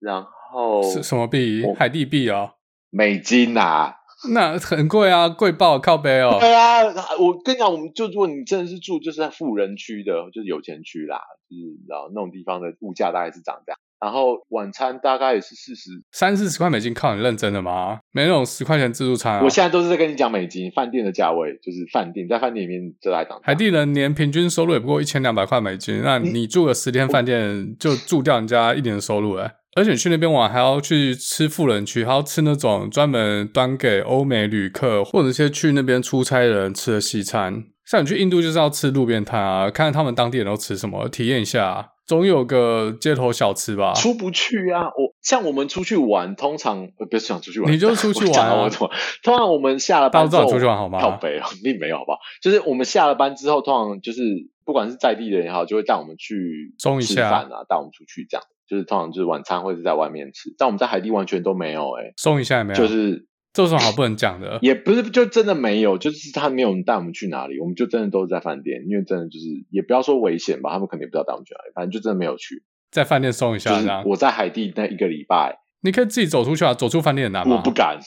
[0.01, 1.62] 然后是什么币？
[1.78, 2.55] 海地币啊？
[2.91, 3.97] 美金啊？
[4.35, 6.37] 那很贵啊，贵爆靠背哦。
[6.41, 6.83] 对啊，
[7.18, 11.18] 我跟你讲，我们就如果你真的是住就是在富人区的，就是有钱区啦，
[11.49, 13.79] 就是然后那种地方的物价大概是涨这样。
[14.01, 17.99] 然后晚餐大概也是四十三四十块美金，靠你认真的吗？
[18.12, 19.43] 没那种十块钱自助餐啊。
[19.45, 23.39] 我现在都是在跟你讲美金，饭店的价位就是饭店，在饭店里面就来涨。
[23.43, 29.51] 海地人年平均收入也不过一千两百块美金，那你住个十天饭店就住掉人家一年的收入了。
[29.77, 37.64] 而且去那边玩还要去吃富人区，还要吃那种专门端给欧美旅客或者一些去那边出差的人吃的西餐。
[37.85, 43.93] 像你去印度就是要吃路边摊啊，看看他们当地人都吃什么，体验一下，总有个街头小吃吧。
[43.95, 44.87] 出不去啊！
[44.87, 48.68] 我像我们出去玩，通常不是想出去玩，你就出去玩啊。
[49.23, 51.01] 通常我们下了班之后出去玩好吗？
[51.01, 52.18] 靠北 并没有好不好？
[52.43, 54.23] 就是我们下了班之后，通常就是
[54.64, 58.45] 不管是在地人也好，就会带我们去吃饭啊，带我们出去这样。
[58.71, 64.61] 就是通常就是晚餐会是在外面吃，但我们在海地完全都没有哎、欸，松一下也没有，就是这有什么好不能讲的？
[64.62, 72.62] 也不是，就真的没有，就是他没有带我们去哪里，我们就真的都是在饭店，因为真的就是也不要说危险吧，他们肯定不知道带我们去哪里，反正就真的没有去。
[72.93, 77.57] 在饭店送一下，就是我在海地那一个礼拜，你可以自己走出去啊，走出饭店很难吗？
[77.57, 77.99] 我不敢。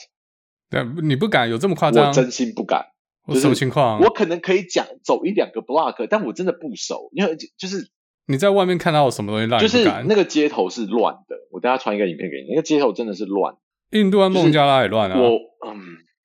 [0.70, 2.08] 对，你不敢有这么夸张？
[2.08, 2.86] 我真心不敢。
[3.28, 4.00] 就是、什么情况？
[4.00, 7.90] 我可能可以讲走一两个 block，但我真的不熟，因为就是。
[8.26, 9.84] 你在外面看到有什么东西让你不敢？
[9.84, 12.50] 就是那个街头是乱的，我等下传一个影片给你。
[12.50, 13.54] 那个街头真的是乱。
[13.90, 15.20] 印度和孟加拉也乱啊。
[15.20, 15.28] 我
[15.66, 15.78] 嗯，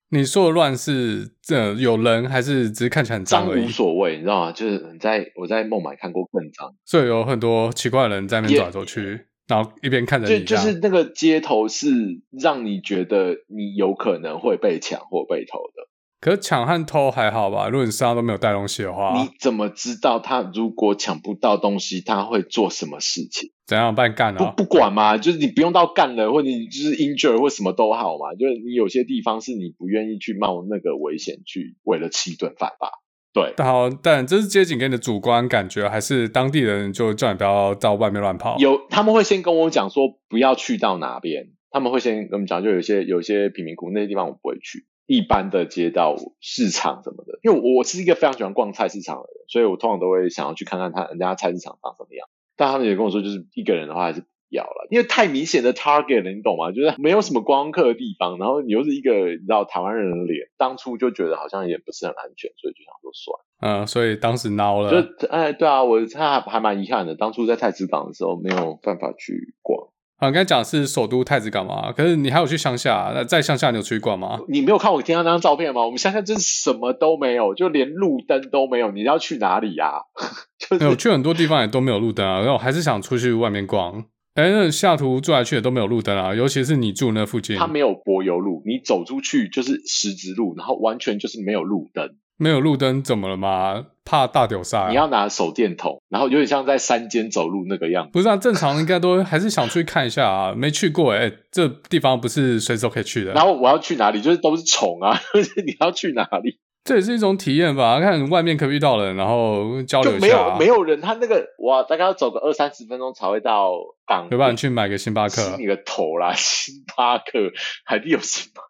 [0.09, 3.65] 你说的乱是这有人还是只是看起来很脏而已？
[3.65, 4.51] 无所谓，你知道吗？
[4.51, 10.39] 就是在我在孟买看过更脏，所以有很多奇怪的人在那边走来走去，然后一边看着你。
[10.45, 11.89] 就就是那个街头是
[12.31, 15.88] 让你觉得你有可能会被抢或被偷的。
[16.21, 17.69] 可是抢和偷还好吧？
[17.69, 23.51] 如果你身上都没有带东西的话，你怎么知道他如果抢不到东西，他会做什么事情？
[23.65, 24.51] 怎样办干啊？
[24.57, 28.33] 不不管嘛，就是你不用到干了，或者你就是 injure 或什么都好嘛。
[28.33, 32.89] 就是你有些地方是你不愿意去冒那个危险去为了吃一顿饭吧？
[33.31, 33.53] 对。
[33.63, 38.57] 好，但这是街景给你的主观感觉，还是当地人就叫你不要到外面乱跑？
[38.57, 44.85] 有，他们会先跟我讲说不要去到哪边，他们会先跟我们讲，就有些有些贫民窟那些地方我不会去。
[45.09, 52.29] 一般的街道、市场什么的，因为我是一个非常喜欢逛菜市场的人，所以我通常都会想要去看看他人家菜市场长什么样。
[52.55, 56.71] 但他们也跟我说，就是一个人的话还是不要了，因为太明显的 target 了，你懂吗？
[56.71, 63.79] 就是没有什么观光客的地方，然后你又是一个你知道台湾人的脸，当初就觉得好像也不是很安全，所以就想说算。
[63.81, 64.91] 嗯，所以当时孬了。
[64.91, 69.89] 就哎，对啊，我他还蛮遗憾的，当初在太子港的时候没有办法去逛。
[70.19, 73.11] 啊，刚才讲是首都太子港嘛，可是你还有去乡下？
[73.15, 74.37] 那在乡下你有出去逛吗？
[74.49, 75.85] 你没有看我贴上那张照片吗？
[75.85, 78.91] 我们乡下真是什么都没有，就连路灯都没有。
[78.91, 79.99] 你要去哪里呀、啊？
[80.59, 82.39] 就是没有去很多地方也都没有路灯啊。
[82.39, 84.03] 然后我还是想出去外面逛。
[84.35, 92.09] 哎，那下图住来去也都没有路灯啊，尤其是你住那附近，它没有柏油路，你走出去就是石子路，然后完全就是没有路灯。
[92.39, 93.85] 没有路灯怎么了吗？
[94.05, 94.87] 怕大丢塞？
[94.89, 98.11] 你要拿手电筒，然后有点像在山间走路那个样子。
[98.11, 100.53] 不是啊，正常应该都还是想去看一下啊。
[100.55, 103.33] 没去过哎、欸，这地方不是随时都可以去的。
[103.33, 104.19] 然后我要去哪里？
[104.19, 105.19] 就是都是虫啊，
[105.63, 106.57] 你要去哪里？
[106.85, 107.99] 这也是一种体验吧。
[107.99, 110.25] 看外面可不可以遇到人，然后交流一下。
[110.25, 113.73] 没有没有人，他那个哇，大概要走个二三十分钟才会到
[114.07, 114.23] 港。
[114.31, 115.55] 要不然去买个星巴克？
[115.59, 116.33] 你个头啦！
[116.37, 117.51] 星巴克，
[117.85, 118.68] 海地有星巴克。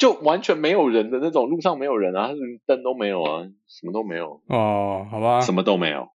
[0.00, 2.30] 就完全没有人的那种，路上没有人啊，
[2.66, 6.08] 灯都没有啊，什么都没有哦，好吧，什么都没有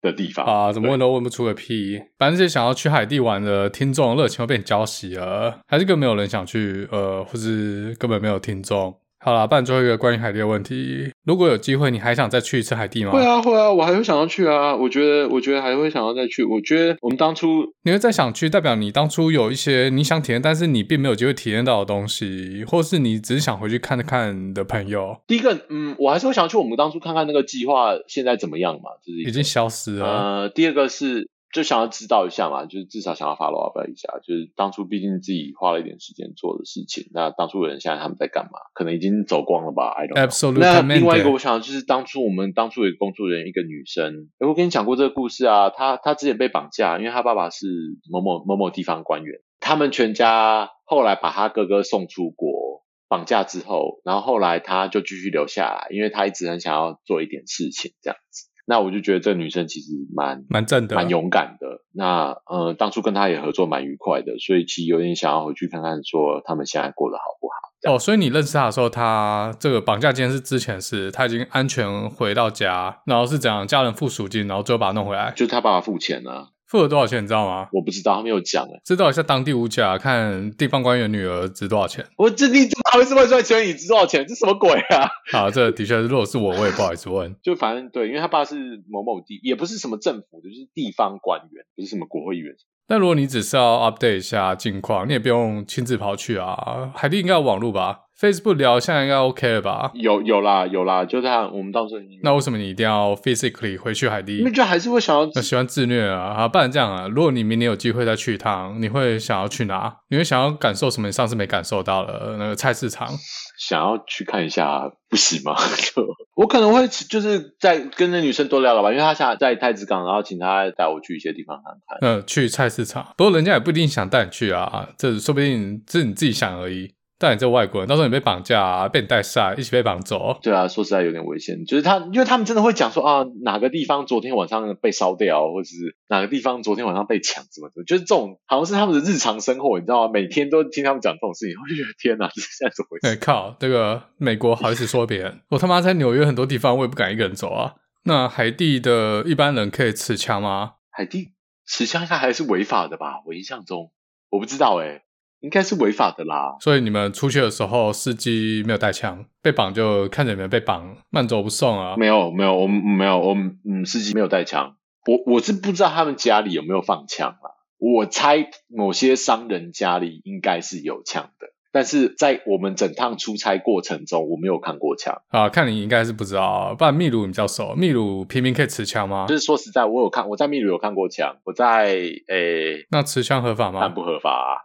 [0.00, 2.00] 的地方啊，怎么问都问不出个屁。
[2.16, 8.94] 反正这些想要去海地玩的听众热情都被你浇熄了，还是根本没有人想去，呃，或是根本没有听众。
[9.20, 11.10] 好啦，办最后一个关于海地的问题。
[11.24, 13.10] 如果有机会，你还想再去一次海地吗？
[13.10, 14.74] 会啊，会啊，我还会想要去啊。
[14.74, 16.44] 我觉得，我觉得还会想要再去。
[16.44, 25.16] 我觉得我们当初你会再想去，代表你当初有一些你想体验，但是你并没有机会体验到的东西，或是你只是想回去看看的朋友。
[25.26, 30.06] 第一个，嗯，我还是会想要去我们当初看看那个计划现在怎么样嘛，就是已经消失了。
[30.06, 31.28] 呃，第二个是。
[31.52, 38.58] 就想要知道一下嘛，就是至少想要 follow up 一下，就是当初毕竟自己花了一点时间做的事情，那当初的人现在他们在干嘛？
[38.74, 40.58] 可能已经走光了吧？I don't know。
[40.58, 47.66] 那另外一个我想就是当初我们当初有工作人员，一个女生，诶我跟你讲过这个故事啊，她她之前被绑架，因为她爸爸是
[48.10, 58.47] 某某某某地方官员，他们全家后来把她哥哥送出国，绑架之后，然后后来她就继续留下来，因为她一直很想要做一点事情这样子。
[58.68, 61.66] 那我就觉得这个女生其实蛮蛮正的，蛮勇敢的。
[61.92, 67.94] 那呃，当初跟她也合作蛮愉快的，所以其实有点想要回去看看，说他们现在过得好不好。
[67.94, 76.48] 哦，所以你认识她的时候，她这个绑架今天是之前是她已经安全回到家，然后是怎样家人付赎金，然后最后把她弄回来，就是她爸爸付钱啊。
[76.68, 77.68] 付了多少钱，你知道吗？
[77.72, 78.80] 我不知道，他没有讲诶。
[78.84, 82.04] 知道一下当地物价，看地方官员女儿值多少钱。
[82.18, 83.66] 我这你怎么还会这么赚钱？
[83.66, 84.26] 你值多少钱？
[84.28, 85.08] 这什么鬼啊？
[85.32, 87.34] 好，这的确是，如果是我，我也不好意思问。
[87.42, 88.54] 就反正对，因为他爸是
[88.88, 92.54] 某某地，也不是什么政府的，就是地方官员，不是什么国会议员。
[92.90, 96.90] 那如果你只是要 update 一下近况，你也不用亲自跑去啊。
[96.94, 98.07] 海地应该有网络吧？
[98.20, 99.92] Facebook 聊现在应该 OK 了吧？
[99.94, 101.48] 有有啦有啦，就这样。
[101.56, 104.38] 我们到时候那为什么你一定要 physically 回去海地？
[104.38, 106.34] 因为就还是会想要，喜欢自虐啊。
[106.36, 109.98] 啊，不然这样啊，如果你明年有机会再去一趟，你会想要去哪？
[110.08, 111.06] 你会想要感受什么？
[111.06, 113.08] 你上次没感受到的那个菜市场？
[113.56, 115.54] 想要去看一下，不行吗？
[115.94, 116.04] 就
[116.34, 122.18] 我可能会就是在跟那女生多聊聊吧，因为她现在在太子港，然后请她带我去一些地方看看。
[122.18, 126.90] 嗯，去菜市场，不过人家也不一定想带你去啊，这说不定是你自己想而已。
[127.18, 130.38] 但你这外国人，到时候你被绑架啊，被你带下，一起被绑走。
[130.40, 131.64] 对啊，说实在有点危险。
[131.64, 140.10] 就是他，因为他们真的会讲说啊，哪个地方昨天晚上被烧掉，或者是哪个地方昨天晚上被抢，什么的，就是这种好像是他们的日常生活，你知道吗？
[140.12, 143.06] 每天都听他们讲这种事情，我就觉得天哪，这在怎么回事？
[143.08, 145.40] 哎、欸、靠，这个美国好意思说别人？
[145.48, 147.74] 我他妈在纽约很多地方，我也不敢一个人走啊。
[148.04, 150.74] 那海地的一般人可以持枪吗？
[150.90, 151.32] 海地
[151.66, 153.22] 持枪应该还是违法的吧？
[153.26, 153.90] 我印象中，
[154.30, 155.02] 我不知道哎、欸。
[155.40, 161.94] 应该是违法的啦，所以你们出去的时候，司机没有带枪，被绑就看着你们被绑，慢走不送啊？
[161.96, 164.76] 没有，没有，我们没有，我们嗯，司机没有带枪。
[165.06, 171.46] 我我是不知道他们家里有没有放枪啦，我猜某些商人家里应该是有枪的。
[171.70, 175.48] 但是在我们整趟出差过程中，我没有看过枪啊。
[175.48, 177.74] 看你应该是不知道，不然秘鲁你比较熟。
[177.74, 179.26] 秘鲁平民可以持枪吗？
[179.28, 181.36] 就是说实在，我有看，我在秘鲁有看过枪。
[181.44, 181.86] 我在
[182.28, 183.88] 诶，欸、那持枪合法吗？
[183.88, 184.64] 不合法啊。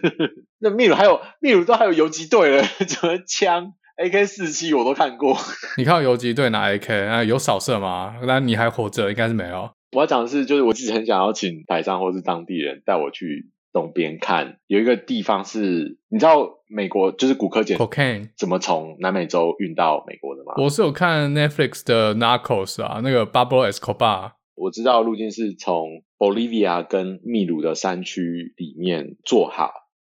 [0.60, 5.36] 那秘鲁还有秘鲁都还有游击队了， 什么枪 AK 四七我都看过。
[5.78, 7.24] 你看游击队拿 AK 啊？
[7.24, 8.16] 有扫射吗？
[8.26, 9.10] 那你还活着？
[9.10, 9.70] 应该是没有。
[9.92, 13.50] 我要讲的是，就是我自己很想要请台上或是当地人带我去。
[13.76, 17.76] 东边看有一个地方是，你知道美国就是古柯碱
[18.34, 20.54] 怎么从南美洲运到美国的吗？
[20.56, 24.32] 我是有看 Netflix 的 Narcos 啊，那个 Pablo Escobar。
[24.54, 29.70] 我知道路径是从 Bolivia 跟秘鲁的山区里面做好，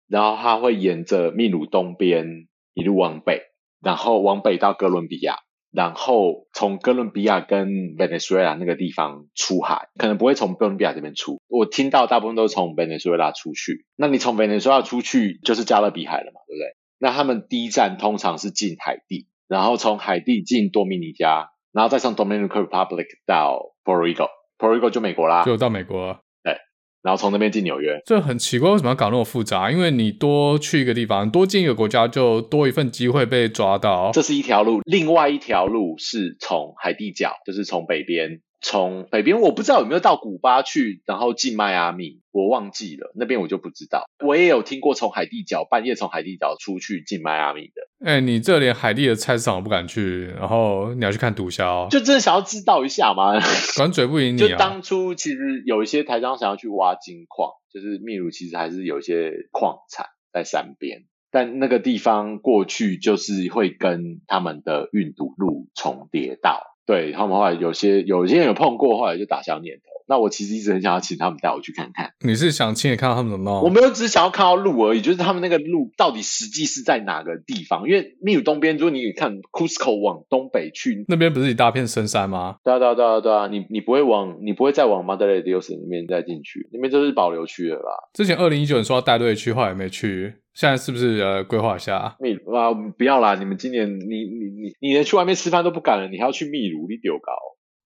[0.09, 2.27] 然后它会沿着秘鲁东边
[2.73, 3.43] 一路往北，
[3.81, 5.37] 然后往北到哥伦比亚。
[5.73, 11.41] 然后从哥伦比亚跟委内瑞拉那个地方出海，可能不会从哥伦比亚这边出。
[11.47, 13.85] 我听到大部分都是从委内瑞拉出去。
[13.95, 16.77] 那你从委内瑞拉出去就是加勒比海了嘛，对不对？
[16.99, 26.19] 那他们第一站通常是进海地，然后从海地进多米尼加，然后再上 Dominican Republic 到 Puerto Rico，Puerto Rico 就美国啦，就到美国。
[27.03, 29.69] 然后从那边进纽约，这很奇怪，为什么要搞那么复杂？
[29.69, 34.11] 因为你多去一个地方，多进一个国家，就多一份机会被抓到。
[34.13, 38.39] 这是一条路，另外一条路是从海地角，就是从北边。
[38.63, 44.05] 从北边我不知道有没有到古巴去，然后进迈阿密，我忘记了那边我就不知道。
[44.25, 48.07] 我也有听过从海地角半夜从海地角出去进迈阿密的。
[48.07, 53.33] 哎、欸，你这连海地的菜市场都不敢去，然后你要去看毒枭，就真的想要知道一下吗？
[53.75, 54.47] 管嘴不赢你、啊。
[54.47, 66.63] 就当初其实有一些台商想要去挖金矿，就是秘鲁其实还是有一些矿产在山边，但那个地方过去就是会跟他们的运毒路重叠到。
[66.85, 69.92] 对，他们后来有些有些人有碰过，后来就打消念头。
[70.07, 72.11] 那我其实一直很想要请他们带我去看看。
[72.21, 73.61] 你是想亲眼看到他们怎么？
[73.61, 75.01] 我没有，只是想要看到路而已。
[75.01, 77.87] 就是他们那个路到底实际是在哪个地方？
[77.87, 82.57] 因为秘鲁东边，如果你看 Cusco 往东北去，那边不是一大片深山吗？
[82.63, 83.47] 对啊，对啊，对啊，对啊。
[83.47, 87.91] 你你不会往，你不会再往 Madre de Dios 里面再进去，那边就是保留区了啦。
[88.13, 90.35] 之前二零一九年说要带队去，后来没去。
[90.53, 92.15] 现在是不是呃规划一下？
[92.19, 93.33] 秘鲁啊，不要啦！
[93.33, 96.85] 你们今年你你你你连去外面吃饭都不敢了，你还要去秘鲁？
[96.87, 97.33] 你丢高！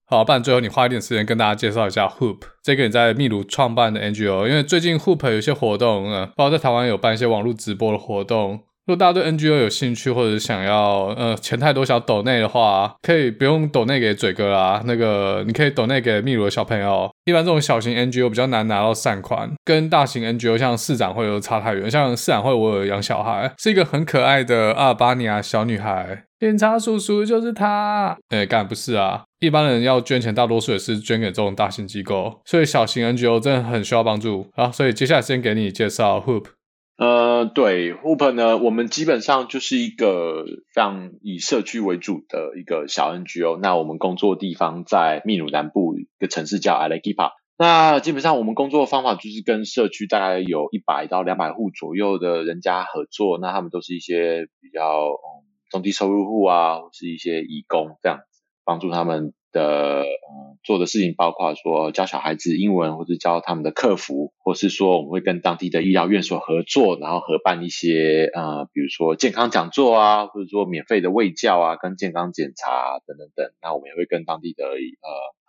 [0.09, 8.61] 好，不然最后你花一点时间跟大家介绍一下 Hoop 这个你在秘鲁创办的 NGO，因为最近 Hoop 有一些活动，呃，包括在台湾有办一些网络直播的活动。
[8.85, 14.81] 如果大家对 NGO 有兴趣，或者想要呃钱太多想抖内的话，可以不用抖内给嘴哥啦。
[14.85, 17.11] 那个你可以抖内给秘鲁的小朋友。
[17.25, 21.91] 一般这种小型 NGO 比较难拿到善款，跟大型 NGO 像市长会有差太远。
[21.91, 26.23] 像市长会，我有养小孩，是一个很可爱的阿尔巴尼亚小女孩。
[26.39, 28.15] 警察叔叔就是他。
[28.29, 29.23] 哎，干不是啊！
[29.39, 34.47] 一般人要捐钱，大多数也是捐给这种大型机构，所以小型 NGO 真的很需要帮助。
[34.53, 36.45] 好，所以接下来先给你介绍 Hoop。
[36.97, 43.59] 呃，对，Hoop 呢，我们基本上就是一个非常以社区为主的一个小 NGO。
[43.61, 47.33] 那我们工作地方在秘鲁南部一个城市叫 Arequipa。
[47.59, 53.37] 那基本上我们工作方法就是跟社区大概有一百到两百户左右的人家合作。
[53.39, 58.36] 那他们都是一些比较嗯中低收入户啊，或是一些义工这样子，
[58.67, 59.33] 帮助他们。
[59.53, 73.51] 的嗯，做的事情包括说教小孩子英文，或者教他们的客服，或是说我们会跟当地的医疗院所合作，然后合办一些呃，比如说健康讲座啊，或者说免费的卫教啊，跟健康检查，等等等。
[73.61, 74.63] 那我们也会跟当地的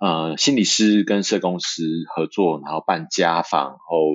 [0.00, 4.10] 呃呃心理师跟社工师合作，然后办家访，然后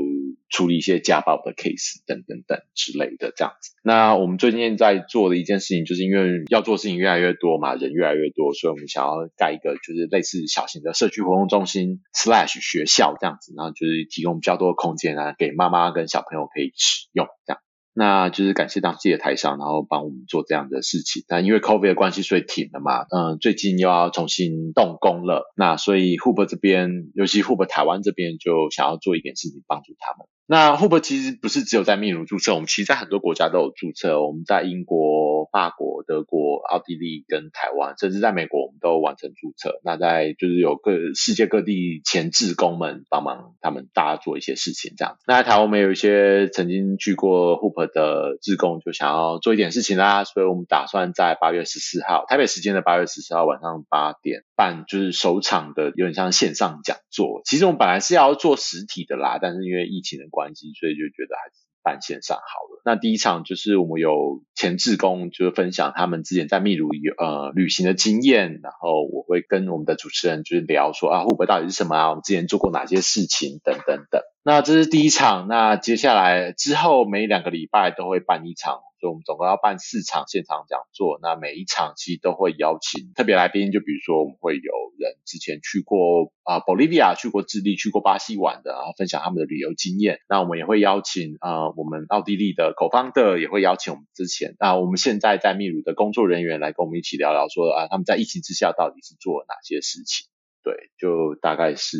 [0.50, 3.72] 处理一些家暴的 case 等等等之类的这样子。
[3.86, 17.62] 那我们最近在做的一件事情，就是因为要做事情越来越多嘛，人越来越多，所以我们想要盖一个就是类似小型的社区活动中心 slash 学校这样子，然后就是提供比较多空间啊，给妈妈跟小朋友可以使用这样。
[17.96, 21.24] 那就是感谢当地的台商，然后帮我们做这样的事情。
[21.28, 23.06] 但因为 COVID 的关系，所以停了嘛。
[23.12, 25.44] 嗯，最近又要重新动工了。
[25.56, 30.26] 那所以 Hub 这边，尤其 Hub 台湾这边，就想要做一点事情帮助他们。
[30.46, 34.22] 那 Hoop 其实不是只有在秘鲁注册，我们其实在很多国家都有注册。
[34.22, 39.80] 我们在英国、法国、德国、奥地利跟台湾，甚至在美国，我们都完成注册。
[39.84, 45.24] 那在就是有各世界各地前志工们帮忙，他们大家做一些事情这样子。
[45.28, 57.42] 那台湾，我们有一些曾经去过 Hoop 的志工，就想要做一点事情啦，所以我们打算在八月十四号，台北时间的八月十四号晚上八点半，就是首场的有点像线上讲座。
[57.46, 62.82] 其实我们本来是要做实体的啦，但是因为疫情的关系，所以就觉得还是办线上好了。
[62.84, 74.22] 那第一场就是我们有前志工，就是分享他们之前在秘鲁呃旅行的经验，然后我会跟我们的主持人就是聊说啊会不会到底是什么啊，我们之前做过哪些事情等等等。
[74.44, 78.82] 那这是第一场，那接下来之后每两个礼拜都会办一场。
[79.04, 90.20] 所以我们总共要办四场现场讲座，那每一场其实都会邀请特别来宾，就比如说我们会有人之前去过啊、呃、Bolivia、去过智利、去过巴西玩的，然后分享他们的旅游经验。
[90.30, 100.28] 那我们也会邀请啊、我们奥地利的口方的也会邀请我们之前啊我们现在在秘鲁的工作人员来跟我们一起聊聊说，啊他们在疫情之下到底是做了哪些事情。
[100.64, 101.98] 对，就大概是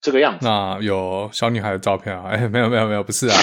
[0.00, 0.46] 这个样子。
[0.46, 2.28] 那有小女孩的照片啊？
[2.28, 3.34] 哎，没有没有没有，不是啊。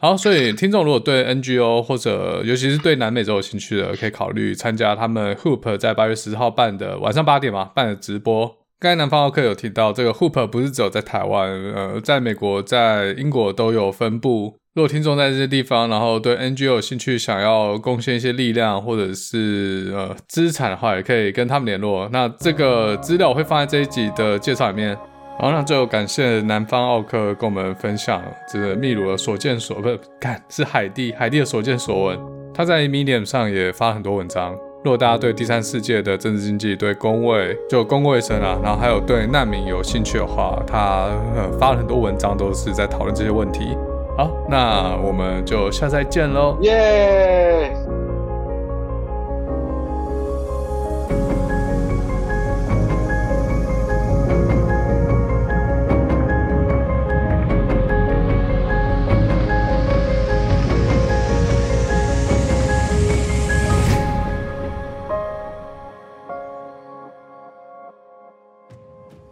[0.00, 8.46] 好，所以听众如果对 NGO 或者尤其是对南美洲有兴趣的，可以考虑参加他们 Hoop 在八月十号办的晚上八点嘛办的直播。
[8.78, 14.54] 刚才南方奥客有提到，这个 Hoop 不是只有在台湾，呃，在美国、在英国都有分布。
[14.74, 22.08] 如果听众在这些地方，然后对 NGO 有兴趣，想要贡献一些力量或者是呃资产的话，也可以跟他们联络。
[22.12, 24.96] 那这个资料我会放在这一集的介绍里面。
[25.40, 28.20] 好，那最后感谢南方奥客跟我们分享
[28.52, 32.18] 这个秘鲁的所见所不是，看是海地海地的所见所闻。
[32.52, 34.52] 他在 Medium 上也发了很多文章。
[34.84, 43.76] 如果大家对第三世界的政治经济、对公卫就公共卫生啊，然后还有对难民有兴趣的话，他呃发了很多文章，都是在讨论这些问题。
[44.16, 47.72] 好，那我们就下次再见喽，耶！